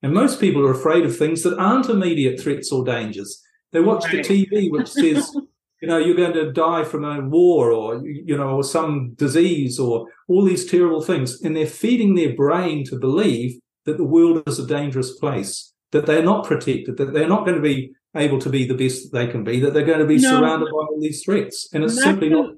[0.03, 3.43] And most people are afraid of things that aren't immediate threats or dangers.
[3.73, 4.25] They watch right.
[4.25, 5.35] the TV which says,
[5.83, 9.79] you know, you're going to die from a war or, you know, or some disease
[9.79, 11.41] or all these terrible things.
[11.43, 16.07] And they're feeding their brain to believe that the world is a dangerous place, that
[16.07, 19.19] they're not protected, that they're not going to be able to be the best that
[19.19, 21.69] they can be, that they're going to be no, surrounded by all these threats.
[21.73, 22.55] And it's not simply too, not.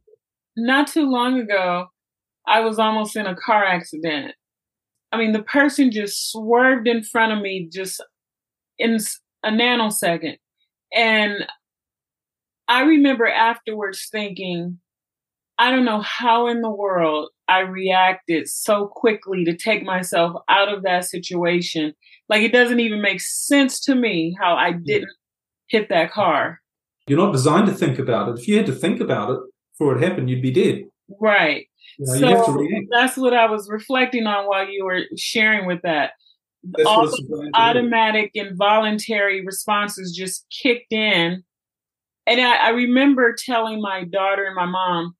[0.56, 1.86] Not too long ago,
[2.46, 4.34] I was almost in a car accident.
[5.12, 8.02] I mean, the person just swerved in front of me just
[8.78, 8.98] in
[9.42, 10.36] a nanosecond.
[10.94, 11.46] And
[12.68, 14.78] I remember afterwards thinking,
[15.58, 20.72] I don't know how in the world I reacted so quickly to take myself out
[20.72, 21.94] of that situation.
[22.28, 25.10] Like it doesn't even make sense to me how I didn't
[25.68, 26.60] hit that car.
[27.08, 28.38] You're not designed to think about it.
[28.38, 29.40] If you had to think about it
[29.72, 30.84] before it happened, you'd be dead.
[31.20, 31.66] Right.
[31.98, 36.12] You know, so that's what I was reflecting on while you were sharing with that.
[36.62, 41.42] That's All the automatic involuntary responses just kicked in.
[42.26, 45.14] And I, I remember telling my daughter and my mom,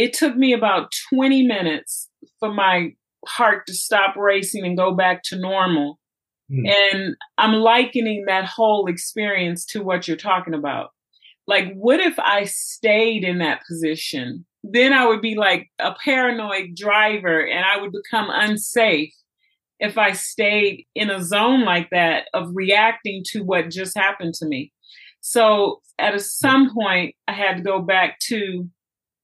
[0.00, 2.08] it took me about 20 minutes
[2.38, 2.94] for my
[3.26, 5.98] heart to stop racing and go back to normal.
[6.50, 6.72] Mm.
[6.72, 10.88] And I'm likening that whole experience to what you're talking about.
[11.46, 14.46] Like, what if I stayed in that position?
[14.64, 19.12] Then I would be like a paranoid driver and I would become unsafe
[19.80, 24.46] if I stayed in a zone like that of reacting to what just happened to
[24.46, 24.72] me.
[25.20, 28.66] So at a, some point, I had to go back to,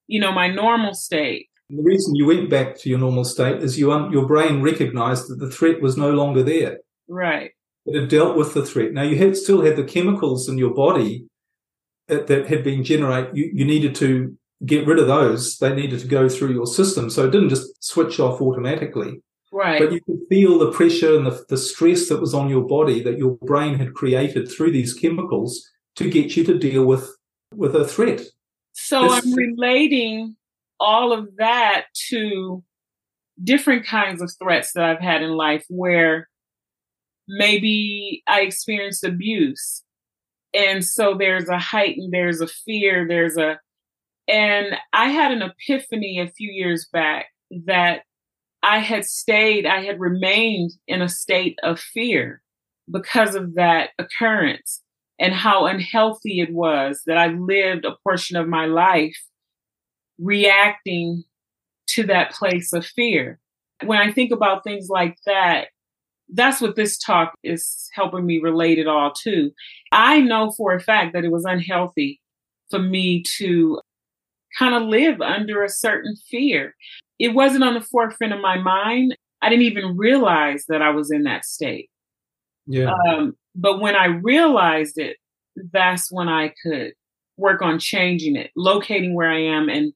[0.07, 1.49] you know, my normal state.
[1.69, 5.41] The reason you went back to your normal state is you your brain recognized that
[5.41, 6.79] the threat was no longer there.
[7.09, 7.51] Right.
[7.87, 8.93] It had dealt with the threat.
[8.93, 11.27] Now you had still had the chemicals in your body
[12.09, 13.37] that, that had been generated.
[13.37, 15.59] You, you needed to get rid of those.
[15.59, 17.11] They needed to go through your system.
[17.11, 19.21] So it didn't just switch off automatically.
[19.53, 19.81] Right.
[19.81, 23.03] But you could feel the pressure and the, the stress that was on your body
[23.03, 27.11] that your brain had created through these chemicals to get you to deal with
[27.55, 28.23] with a threat.
[28.79, 30.37] So this I'm relating
[30.79, 32.63] all of that to
[33.43, 36.29] different kinds of threats that I've had in life where
[37.27, 39.83] maybe I experienced abuse.
[40.55, 43.59] And so there's a heightened, there's a fear, there's a,
[44.29, 47.27] and I had an epiphany a few years back
[47.65, 48.03] that
[48.63, 52.43] I had stayed, I had remained in a state of fear
[52.91, 54.83] because of that occurrence
[55.19, 59.17] and how unhealthy it was that I lived a portion of my life
[60.19, 61.25] reacting
[61.89, 63.39] to that place of fear.
[63.85, 65.69] When I think about things like that,
[66.33, 69.51] that's what this talk is helping me relate it all to.
[69.93, 72.21] I know for a fact that it was unhealthy
[72.71, 73.81] for me to
[74.59, 76.75] kind of live under a certain fear.
[77.19, 79.17] It wasn't on the forefront of my mind.
[79.43, 81.89] I didn't even realize that I was in that state.
[82.67, 82.93] Yeah.
[83.09, 85.17] Um, but when I realized it,
[85.73, 86.93] that's when I could
[87.37, 89.93] work on changing it, locating where I am and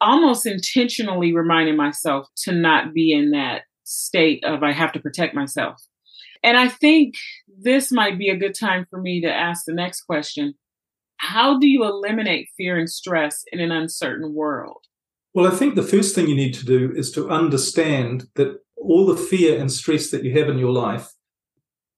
[0.00, 5.34] almost intentionally reminding myself to not be in that state of I have to protect
[5.34, 5.80] myself.
[6.42, 7.14] And I think
[7.46, 10.54] this might be a good time for me to ask the next question.
[11.18, 14.78] How do you eliminate fear and stress in an uncertain world?
[15.34, 19.06] Well, I think the first thing you need to do is to understand that all
[19.06, 21.12] the fear and stress that you have in your life,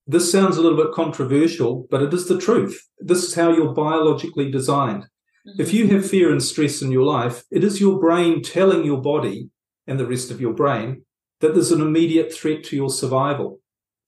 [0.07, 2.79] this sounds a little bit controversial, but it is the truth.
[2.99, 5.03] This is how you're biologically designed.
[5.47, 5.61] Mm-hmm.
[5.61, 9.01] If you have fear and stress in your life, it is your brain telling your
[9.01, 9.49] body
[9.87, 11.03] and the rest of your brain
[11.41, 13.59] that there's an immediate threat to your survival.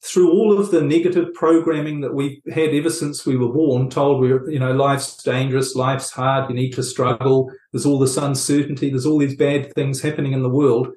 [0.04, 4.22] Through all of the negative programming that we've had ever since we were born, told
[4.22, 8.90] we're, you know, life's dangerous, life's hard, you need to struggle, there's all this uncertainty,
[8.90, 10.90] there's all these bad things happening in the world.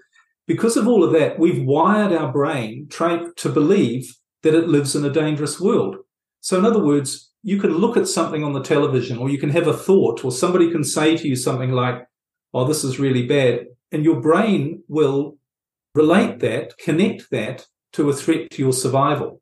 [0.47, 5.05] Because of all of that, we've wired our brain to believe that it lives in
[5.05, 5.97] a dangerous world.
[6.41, 9.51] So, in other words, you can look at something on the television, or you can
[9.51, 12.07] have a thought, or somebody can say to you something like,
[12.53, 13.67] Oh, this is really bad.
[13.93, 15.39] And your brain will
[15.95, 19.41] relate that, connect that to a threat to your survival.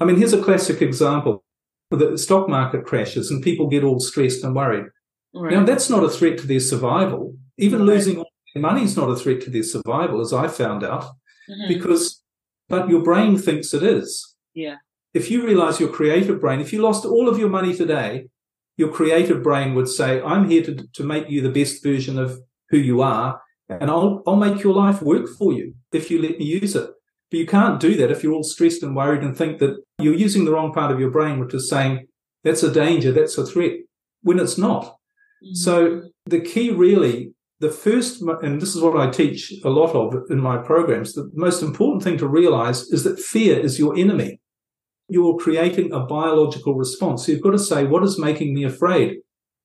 [0.00, 1.44] I mean, here's a classic example.
[1.90, 4.86] The stock market crashes and people get all stressed and worried.
[5.34, 5.52] Right.
[5.52, 7.36] Now, that's not a threat to their survival.
[7.58, 7.88] Even right.
[7.88, 11.04] losing all their money is not a threat to their survival, as I found out,
[11.48, 11.68] mm-hmm.
[11.68, 12.15] because,
[12.68, 14.34] but your brain thinks it is.
[14.54, 14.76] Yeah.
[15.14, 18.26] If you realize your creative brain, if you lost all of your money today,
[18.76, 22.38] your creative brain would say, I'm here to, to make you the best version of
[22.68, 26.38] who you are and I'll I'll make your life work for you if you let
[26.38, 26.90] me use it.
[27.30, 30.14] But you can't do that if you're all stressed and worried and think that you're
[30.14, 32.06] using the wrong part of your brain, which is saying
[32.44, 33.72] that's a danger, that's a threat,
[34.22, 34.84] when it's not.
[35.42, 35.54] Mm-hmm.
[35.54, 40.30] So the key really, the first, and this is what I teach a lot of
[40.30, 44.40] in my programs, the most important thing to realize is that fear is your enemy.
[45.08, 47.24] You're creating a biological response.
[47.24, 49.18] So you've got to say, what is making me afraid?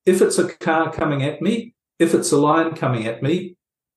[0.06, 3.56] If it's a car coming at me, if it's a lion coming at me,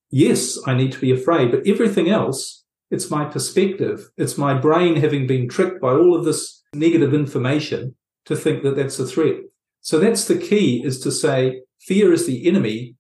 [0.10, 1.52] yes, I need to be afraid.
[1.52, 4.10] But everything else, it's my perspective.
[4.18, 8.76] It's my brain having been tricked by all of this negative information to think that
[8.76, 9.38] that's a threat.
[9.82, 12.96] So that's the key is to say fear is the enemy.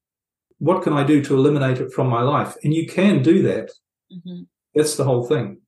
[0.60, 2.56] What can I do to eliminate it from my life?
[2.64, 3.72] And you can do that.
[4.12, 4.43] Mm-hmm.
[4.74, 5.60] That's the whole thing.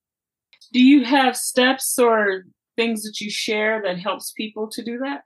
[0.73, 2.43] Do you have steps or
[2.75, 5.21] things that you share that helps people to do that?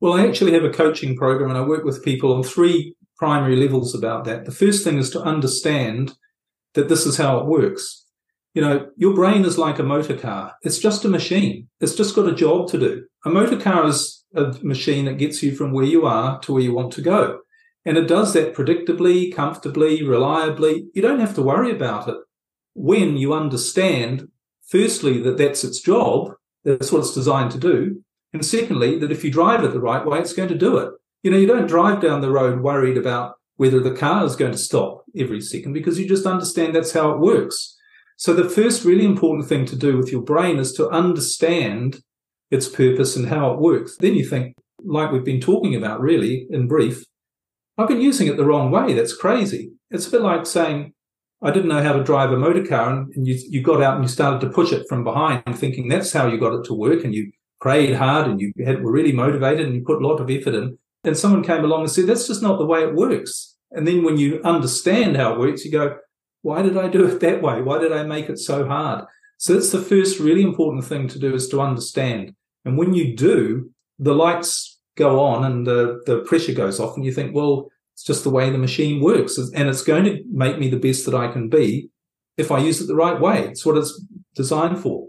[0.00, 3.56] Well, I actually have a coaching program and I work with people on three primary
[3.56, 4.44] levels about that.
[4.44, 6.14] The first thing is to understand
[6.74, 8.04] that this is how it works.
[8.54, 10.54] You know, your brain is like a motor car.
[10.62, 11.68] It's just a machine.
[11.80, 13.04] It's just got a job to do.
[13.24, 16.62] A motor car is a machine that gets you from where you are to where
[16.62, 17.38] you want to go.
[17.84, 20.86] And it does that predictably, comfortably, reliably.
[20.94, 22.16] You don't have to worry about it
[22.74, 24.28] when you understand,
[24.68, 26.32] firstly, that that's its job.
[26.64, 28.02] That's what it's designed to do.
[28.32, 30.90] And secondly, that if you drive it the right way, it's going to do it.
[31.22, 34.52] You know, you don't drive down the road worried about whether the car is going
[34.52, 37.76] to stop every second because you just understand that's how it works.
[38.16, 42.00] So the first really important thing to do with your brain is to understand
[42.50, 43.96] its purpose and how it works.
[43.98, 44.54] Then you think,
[44.84, 47.04] like we've been talking about really in brief,
[47.78, 48.92] I've been using it the wrong way.
[48.92, 49.72] That's crazy.
[49.90, 50.92] It's a bit like saying,
[51.42, 53.96] I didn't know how to drive a motor car and, and you, you got out
[53.96, 56.74] and you started to push it from behind thinking that's how you got it to
[56.74, 60.06] work and you prayed hard and you had, were really motivated and you put a
[60.06, 60.78] lot of effort in.
[61.04, 63.56] And someone came along and said, that's just not the way it works.
[63.72, 65.96] And then when you understand how it works, you go,
[66.42, 67.62] why did I do it that way?
[67.62, 69.06] Why did I make it so hard?
[69.38, 72.34] So that's the first really important thing to do is to understand.
[72.64, 77.04] And when you do, the lights go on and the, the pressure goes off and
[77.04, 79.38] you think, well, it's just the way the machine works.
[79.38, 81.90] And it's going to make me the best that I can be
[82.36, 83.46] if I use it the right way.
[83.46, 85.08] It's what it's designed for.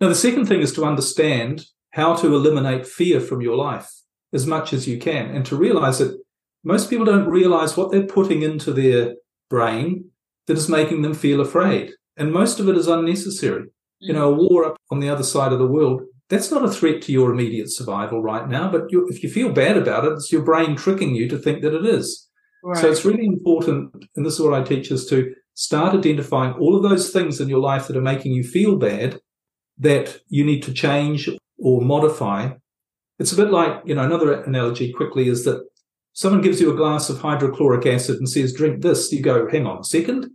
[0.00, 3.90] Now, the second thing is to understand how to eliminate fear from your life
[4.32, 6.18] as much as you can and to realize that
[6.64, 9.14] most people don't realize what they're putting into their
[9.48, 10.10] brain
[10.46, 11.92] that is making them feel afraid.
[12.16, 13.66] And most of it is unnecessary.
[14.00, 14.16] You mm.
[14.16, 17.02] know, a war up on the other side of the world, that's not a threat
[17.02, 18.70] to your immediate survival right now.
[18.70, 21.62] But you, if you feel bad about it, it's your brain tricking you to think
[21.62, 22.28] that it is.
[22.62, 22.78] Right.
[22.78, 26.74] So it's really important, and this is what I teach is to start identifying all
[26.74, 29.20] of those things in your life that are making you feel bad
[29.78, 32.52] that you need to change or modify.
[33.18, 35.62] It's a bit like, you know, another analogy quickly is that
[36.14, 39.12] someone gives you a glass of hydrochloric acid and says, drink this.
[39.12, 40.30] You go, hang on a second.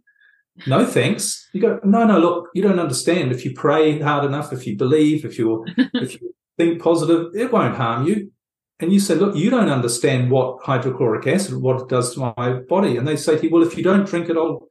[0.68, 1.48] No, thanks.
[1.54, 3.32] You go, no, no, look, you don't understand.
[3.32, 7.52] If you pray hard enough, if you believe, if you if you think positive, it
[7.52, 8.32] won't harm you.
[8.80, 12.54] And you say, look, you don't understand what hydrochloric acid, what it does to my
[12.70, 12.96] body.
[12.96, 14.70] And they say to you, well, if you don't drink it, I'll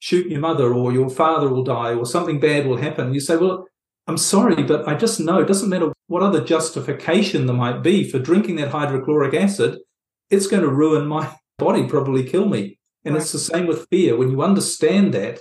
[0.00, 3.14] shoot your mother or your father will die or something bad will happen.
[3.14, 3.66] You say, well,
[4.06, 8.08] I'm sorry, but I just know it doesn't matter what other justification there might be
[8.08, 9.78] for drinking that hydrochloric acid,
[10.30, 12.78] it's going to ruin my body, probably kill me.
[13.04, 13.22] And right.
[13.22, 14.16] it's the same with fear.
[14.16, 15.40] When you understand that,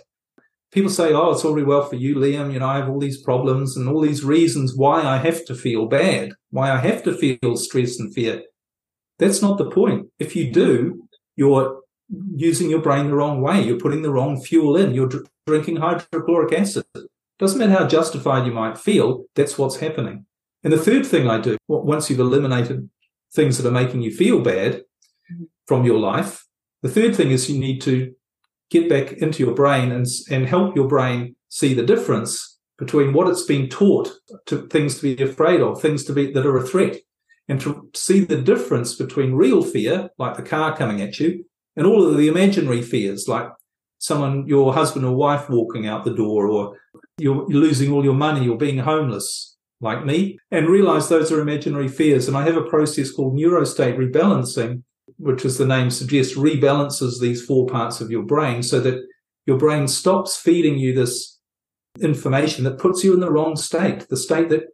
[0.71, 2.53] people say, Oh, it's all very well for you, Liam.
[2.53, 5.55] You know, I have all these problems and all these reasons why I have to
[5.55, 8.43] feel bad, why I have to feel stress and fear.
[9.19, 10.07] That's not the point.
[10.19, 11.81] If you do, you're
[12.35, 13.61] using your brain the wrong way.
[13.61, 14.93] You're putting the wrong fuel in.
[14.93, 16.85] You're dr- drinking hydrochloric acid.
[17.39, 20.25] Doesn't matter how justified you might feel, that's what's happening.
[20.63, 22.89] And the third thing I do, once you've eliminated
[23.33, 24.83] things that are making you feel bad
[25.31, 25.43] mm-hmm.
[25.67, 26.46] from your life,
[26.81, 28.13] the third thing is you need to
[28.69, 33.27] get back into your brain and, and help your brain see the difference between what
[33.27, 34.11] it's been taught
[34.45, 36.97] to things to be afraid of, things to be that are a threat,
[37.47, 41.87] and to see the difference between real fear, like the car coming at you, and
[41.87, 43.47] all of the imaginary fears, like
[43.99, 46.77] someone, your husband or wife walking out the door, or
[47.17, 51.87] you're losing all your money or being homeless like me and realize those are imaginary
[51.87, 52.27] fears.
[52.27, 54.83] And I have a process called neurostate rebalancing,
[55.17, 59.03] which as the name suggests, rebalances these four parts of your brain so that
[59.45, 61.39] your brain stops feeding you this
[61.99, 64.65] information that puts you in the wrong state, the state that,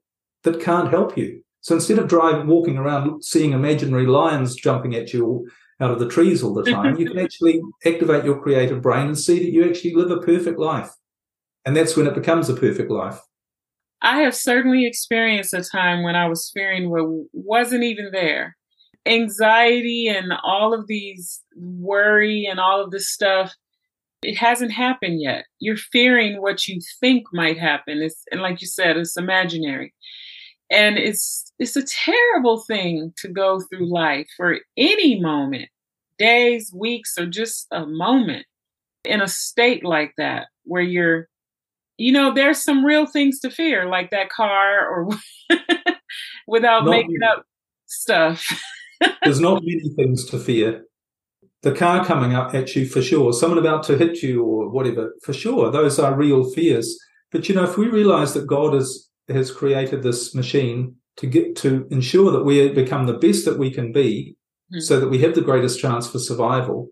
[0.43, 1.41] that can't help you.
[1.61, 6.09] So instead of driving, walking around seeing imaginary lions jumping at you out of the
[6.09, 9.67] trees all the time, you can actually activate your creative brain and see that you
[9.67, 10.91] actually live a perfect life.
[11.65, 13.19] And that's when it becomes a perfect life.
[14.01, 18.57] I have certainly experienced a time when I was fearing what wasn't even there.
[19.05, 23.53] Anxiety and all of these worry and all of this stuff
[24.23, 25.45] it hasn't happened yet.
[25.59, 28.01] You're fearing what you think might happen.
[28.01, 29.93] It's and like you said, it's imaginary.
[30.71, 35.69] And it's it's a terrible thing to go through life for any moment,
[36.17, 38.45] days, weeks, or just a moment
[39.05, 41.27] in a state like that where you're
[41.97, 45.09] you know, there's some real things to fear, like that car or
[46.47, 47.45] without not making up
[47.85, 48.47] stuff.
[49.23, 50.85] There's not many things to fear
[51.63, 55.15] the car coming up at you for sure, someone about to hit you or whatever,
[55.23, 55.71] for sure.
[55.71, 56.97] Those are real fears.
[57.31, 61.55] But you know, if we realize that God has has created this machine to get
[61.55, 64.35] to ensure that we become the best that we can be,
[64.71, 64.81] mm-hmm.
[64.81, 66.89] so that we have the greatest chance for survival,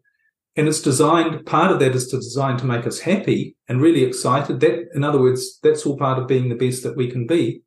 [0.55, 4.05] and it's designed part of that is to design to make us happy and really
[4.05, 4.61] excited.
[4.61, 7.61] That, in other words, that's all part of being the best that we can be.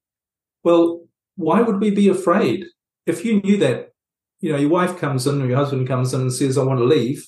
[0.63, 1.03] Well,
[1.37, 2.65] why would we be afraid?
[3.05, 3.91] If you knew that
[4.45, 6.79] you know, your wife comes in or your husband comes in and says, I want
[6.79, 7.27] to leave,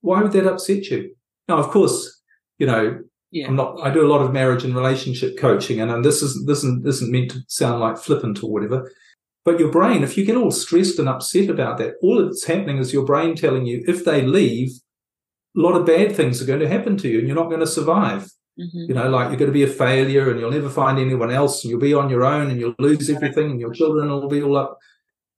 [0.00, 1.14] why would that upset you?
[1.46, 2.20] Now, of course,
[2.58, 3.46] you know, yeah.
[3.46, 6.48] I'm not, I do a lot of marriage and relationship coaching and, and this isn't,
[6.48, 8.90] this isn't, this isn't meant to sound like flippant or whatever.
[9.44, 12.78] But your brain, if you get all stressed and upset about that, all that's happening
[12.78, 14.72] is your brain telling you if they leave,
[15.56, 17.60] a lot of bad things are going to happen to you and you're not going
[17.60, 18.24] to survive.
[18.58, 18.86] Mm-hmm.
[18.88, 21.62] You know, like you're going to be a failure and you'll never find anyone else
[21.62, 24.42] and you'll be on your own and you'll lose everything and your children will be
[24.42, 24.80] all up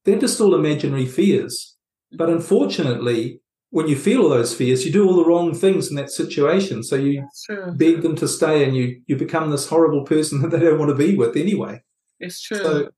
[0.08, 1.76] they're just all imaginary fears.
[2.12, 2.38] But mm-hmm.
[2.38, 3.40] unfortunately,
[3.70, 6.82] when you feel all those fears, you do all the wrong things in that situation.
[6.82, 7.28] So you
[7.74, 10.90] beg them to stay and you, you become this horrible person that they don't want
[10.90, 11.82] to be with anyway.
[12.18, 12.58] It's true.
[12.58, 12.88] So,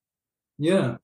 [0.59, 0.97] yeah.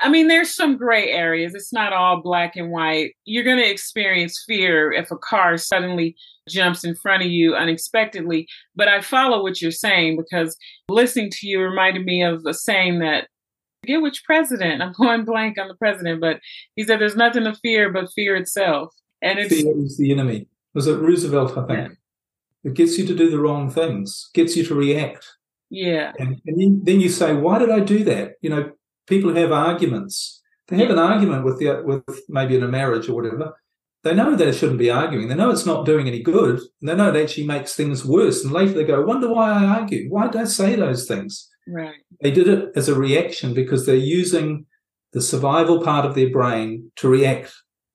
[0.00, 1.54] I mean, there's some gray areas.
[1.54, 3.14] It's not all black and white.
[3.24, 6.14] You're going to experience fear if a car suddenly
[6.48, 8.46] jumps in front of you unexpectedly.
[8.76, 10.56] But I follow what you're saying because
[10.88, 13.28] listening to you reminded me of a saying that
[13.80, 14.82] forget which president.
[14.82, 16.40] I'm going blank on the president, but
[16.76, 18.94] he said there's nothing to fear but fear itself.
[19.22, 20.46] And it's fear is the enemy.
[20.74, 21.56] Was it Roosevelt?
[21.58, 22.70] I think yeah.
[22.70, 25.26] it gets you to do the wrong things, gets you to react.
[25.70, 26.12] Yeah.
[26.18, 28.34] And, and then you say, why did I do that?
[28.40, 28.72] You know,
[29.06, 30.42] people have arguments.
[30.68, 30.92] They have yeah.
[30.92, 33.54] an argument with the with maybe in a marriage or whatever.
[34.04, 35.28] They know they shouldn't be arguing.
[35.28, 36.60] They know it's not doing any good.
[36.80, 38.44] And they know it actually makes things worse.
[38.44, 40.08] And later they go, wonder why I argue.
[40.08, 41.48] Why did I say those things?
[41.68, 41.96] Right.
[42.22, 44.66] They did it as a reaction because they're using
[45.12, 47.52] the survival part of their brain to react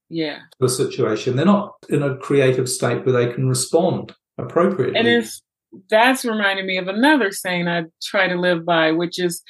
[0.09, 0.39] yeah.
[0.59, 1.35] to a situation.
[1.35, 4.99] They're not in a creative state where they can respond appropriately.
[4.99, 5.41] And it's
[5.89, 9.41] that's reminding me of another saying I try to live by, which is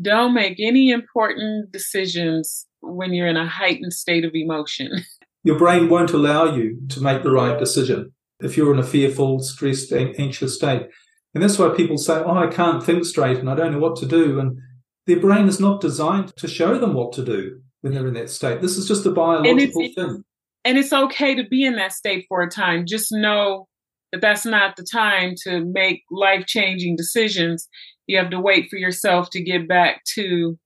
[0.00, 4.90] don't make any important decisions when you're in a heightened state of emotion.
[5.44, 9.38] Your brain won't allow you to make the right decision if you're in a fearful,
[9.38, 10.88] stressed, anxious state.
[11.36, 13.96] And that's why people say, Oh, I can't think straight and I don't know what
[13.96, 14.40] to do.
[14.40, 14.58] And
[15.06, 18.30] their brain is not designed to show them what to do when they're in that
[18.30, 18.62] state.
[18.62, 20.24] This is just a biological and thing.
[20.64, 22.86] And it's okay to be in that state for a time.
[22.86, 23.68] Just know
[24.12, 27.68] that that's not the time to make life changing decisions.
[28.06, 30.58] You have to wait for yourself to get back to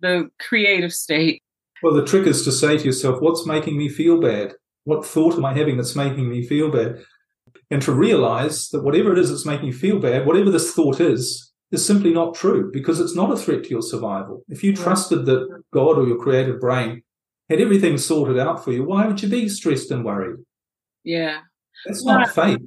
[0.00, 1.42] the creative state.
[1.82, 4.56] Well, the trick is to say to yourself, What's making me feel bad?
[4.84, 7.02] What thought am I having that's making me feel bad?
[7.72, 11.00] And to realize that whatever it is that's making you feel bad, whatever this thought
[11.00, 14.44] is, is simply not true because it's not a threat to your survival.
[14.48, 17.02] If you trusted that God or your creative brain
[17.48, 20.36] had everything sorted out for you, why would you be stressed and worried?
[21.02, 21.38] Yeah.
[21.86, 22.58] That's well, not fate.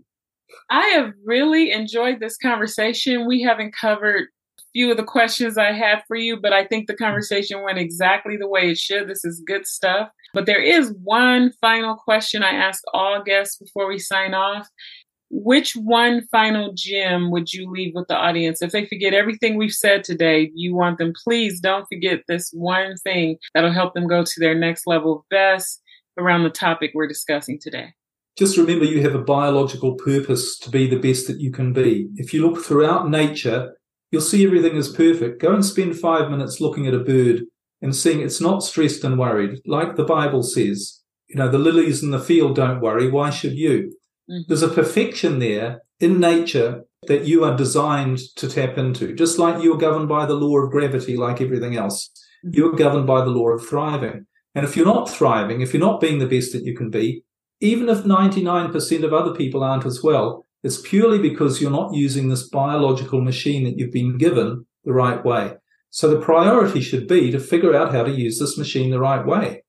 [0.71, 3.27] I have really enjoyed this conversation.
[3.27, 4.29] We haven't covered
[4.75, 8.35] few of the questions I had for you, but I think the conversation went exactly
[8.35, 9.07] the way it should.
[9.07, 10.09] This is good stuff.
[10.33, 14.67] But there is one final question I ask all guests before we sign off.
[15.29, 18.61] Which one final gem would you leave with the audience?
[18.61, 22.97] If they forget everything we've said today, you want them, please don't forget this one
[22.97, 25.81] thing that'll help them go to their next level best
[26.17, 27.93] around the topic we're discussing today.
[28.37, 32.09] Just remember you have a biological purpose to be the best that you can be.
[32.15, 33.71] If you look throughout nature,
[34.11, 35.41] you'll see everything is perfect.
[35.41, 37.43] Go and spend five minutes looking at a bird
[37.81, 41.01] and seeing it's not stressed and worried, like the Bible says.
[41.27, 43.09] You know, the lilies in the field don't worry.
[43.09, 43.95] Why should you?
[44.29, 44.41] Mm-hmm.
[44.47, 49.63] There's a perfection there in nature that you are designed to tap into, just like
[49.63, 52.09] you're governed by the law of gravity, like everything else.
[52.45, 52.55] Mm-hmm.
[52.55, 54.25] You're governed by the law of thriving.
[54.55, 57.23] And if you're not thriving, if you're not being the best that you can be,
[57.59, 62.27] even if 99% of other people aren't as well, it's purely because you're not using
[62.27, 65.53] this biological machine that you've been given the right way.
[65.91, 69.23] So the priority should be to figure out how to use this machine the right
[69.23, 69.63] way.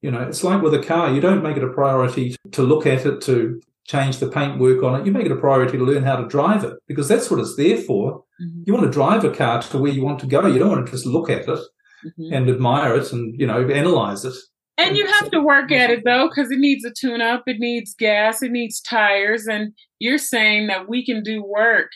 [0.00, 2.86] You know, it's like with a car, you don't make it a priority to look
[2.86, 5.04] at it, to change the paintwork on it.
[5.04, 7.56] You make it a priority to learn how to drive it because that's what it's
[7.56, 8.24] there for.
[8.40, 8.62] Mm-hmm.
[8.64, 10.46] You want to drive a car to where you want to go.
[10.46, 11.60] You don't want to just look at it
[12.06, 12.32] mm-hmm.
[12.32, 14.34] and admire it and, you know, analyze it.
[14.78, 17.58] And you have to work at it though, because it needs a tune up, it
[17.58, 19.46] needs gas, it needs tires.
[19.46, 21.90] And you're saying that we can do work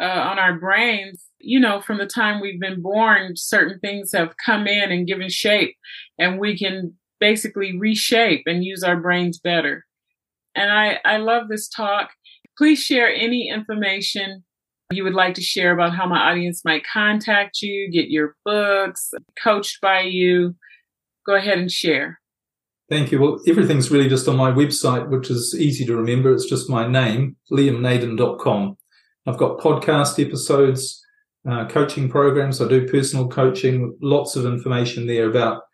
[0.00, 1.24] uh, on our brains.
[1.40, 5.28] You know, from the time we've been born, certain things have come in and given
[5.28, 5.74] shape,
[6.18, 9.84] and we can basically reshape and use our brains better.
[10.54, 12.10] And I, I love this talk.
[12.56, 14.44] Please share any information
[14.90, 19.12] you would like to share about how my audience might contact you, get your books,
[19.42, 20.56] coached by you.
[21.26, 22.20] Go ahead and share.
[22.88, 23.20] Thank you.
[23.20, 26.32] Well, everything's really just on my website, which is easy to remember.
[26.32, 28.76] It's just my name, liamnaden.com.
[29.26, 31.04] I've got podcast episodes,
[31.48, 32.62] uh, coaching programs.
[32.62, 35.64] I do personal coaching, lots of information there about,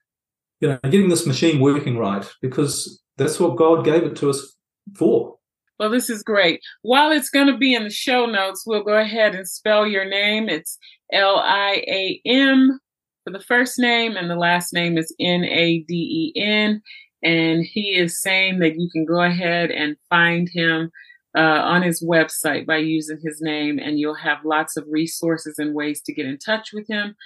[0.60, 4.56] you know, getting this machine working right because that's what God gave it to us
[4.96, 5.36] for.
[5.78, 6.60] Well, this is great.
[6.82, 10.04] While it's going to be in the show notes, we'll go ahead and spell your
[10.04, 10.48] name.
[10.48, 10.78] It's
[11.12, 12.80] L I A M
[13.24, 16.82] for the first name, and the last name is N A D E N.
[17.24, 20.92] And he is saying that you can go ahead and find him
[21.36, 25.74] uh, on his website by using his name, and you'll have lots of resources and
[25.74, 27.16] ways to get in touch with him.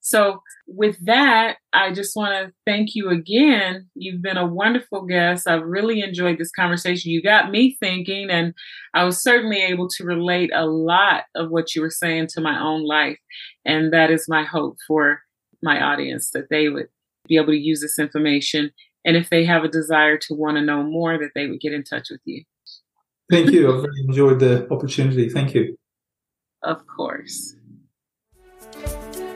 [0.00, 3.88] So, with that, I just want to thank you again.
[3.94, 5.48] You've been a wonderful guest.
[5.48, 7.10] I've really enjoyed this conversation.
[7.10, 8.52] You got me thinking, and
[8.92, 12.60] I was certainly able to relate a lot of what you were saying to my
[12.60, 13.18] own life.
[13.64, 15.20] And that is my hope for
[15.62, 16.88] my audience that they would
[17.26, 18.72] be able to use this information
[19.04, 21.72] and if they have a desire to want to know more, that they would get
[21.72, 22.42] in touch with you.
[23.30, 23.68] Thank you.
[23.68, 25.28] I've really enjoyed the opportunity.
[25.28, 25.76] Thank you.
[26.62, 27.56] Of course.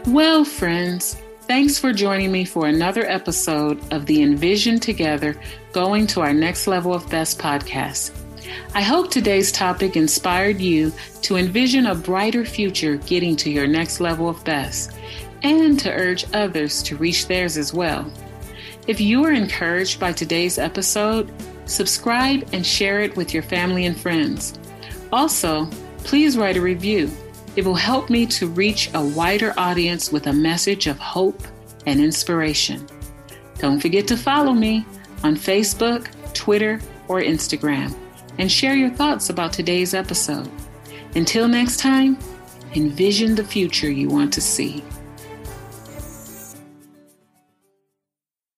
[0.06, 5.38] Well, friends, thanks for joining me for another episode of the Envision Together
[5.72, 8.12] Going to Our Next Level of Best podcast.
[8.74, 10.92] I hope today's topic inspired you
[11.22, 14.92] to envision a brighter future getting to your next level of best
[15.42, 18.10] and to urge others to reach theirs as well.
[18.88, 21.30] If you are encouraged by today's episode,
[21.66, 24.58] subscribe and share it with your family and friends.
[25.12, 25.66] Also,
[25.98, 27.10] please write a review.
[27.54, 31.42] It will help me to reach a wider audience with a message of hope
[31.84, 32.86] and inspiration.
[33.58, 34.86] Don't forget to follow me
[35.22, 37.94] on Facebook, Twitter, or Instagram
[38.38, 40.50] and share your thoughts about today's episode.
[41.14, 42.16] Until next time,
[42.74, 44.82] envision the future you want to see.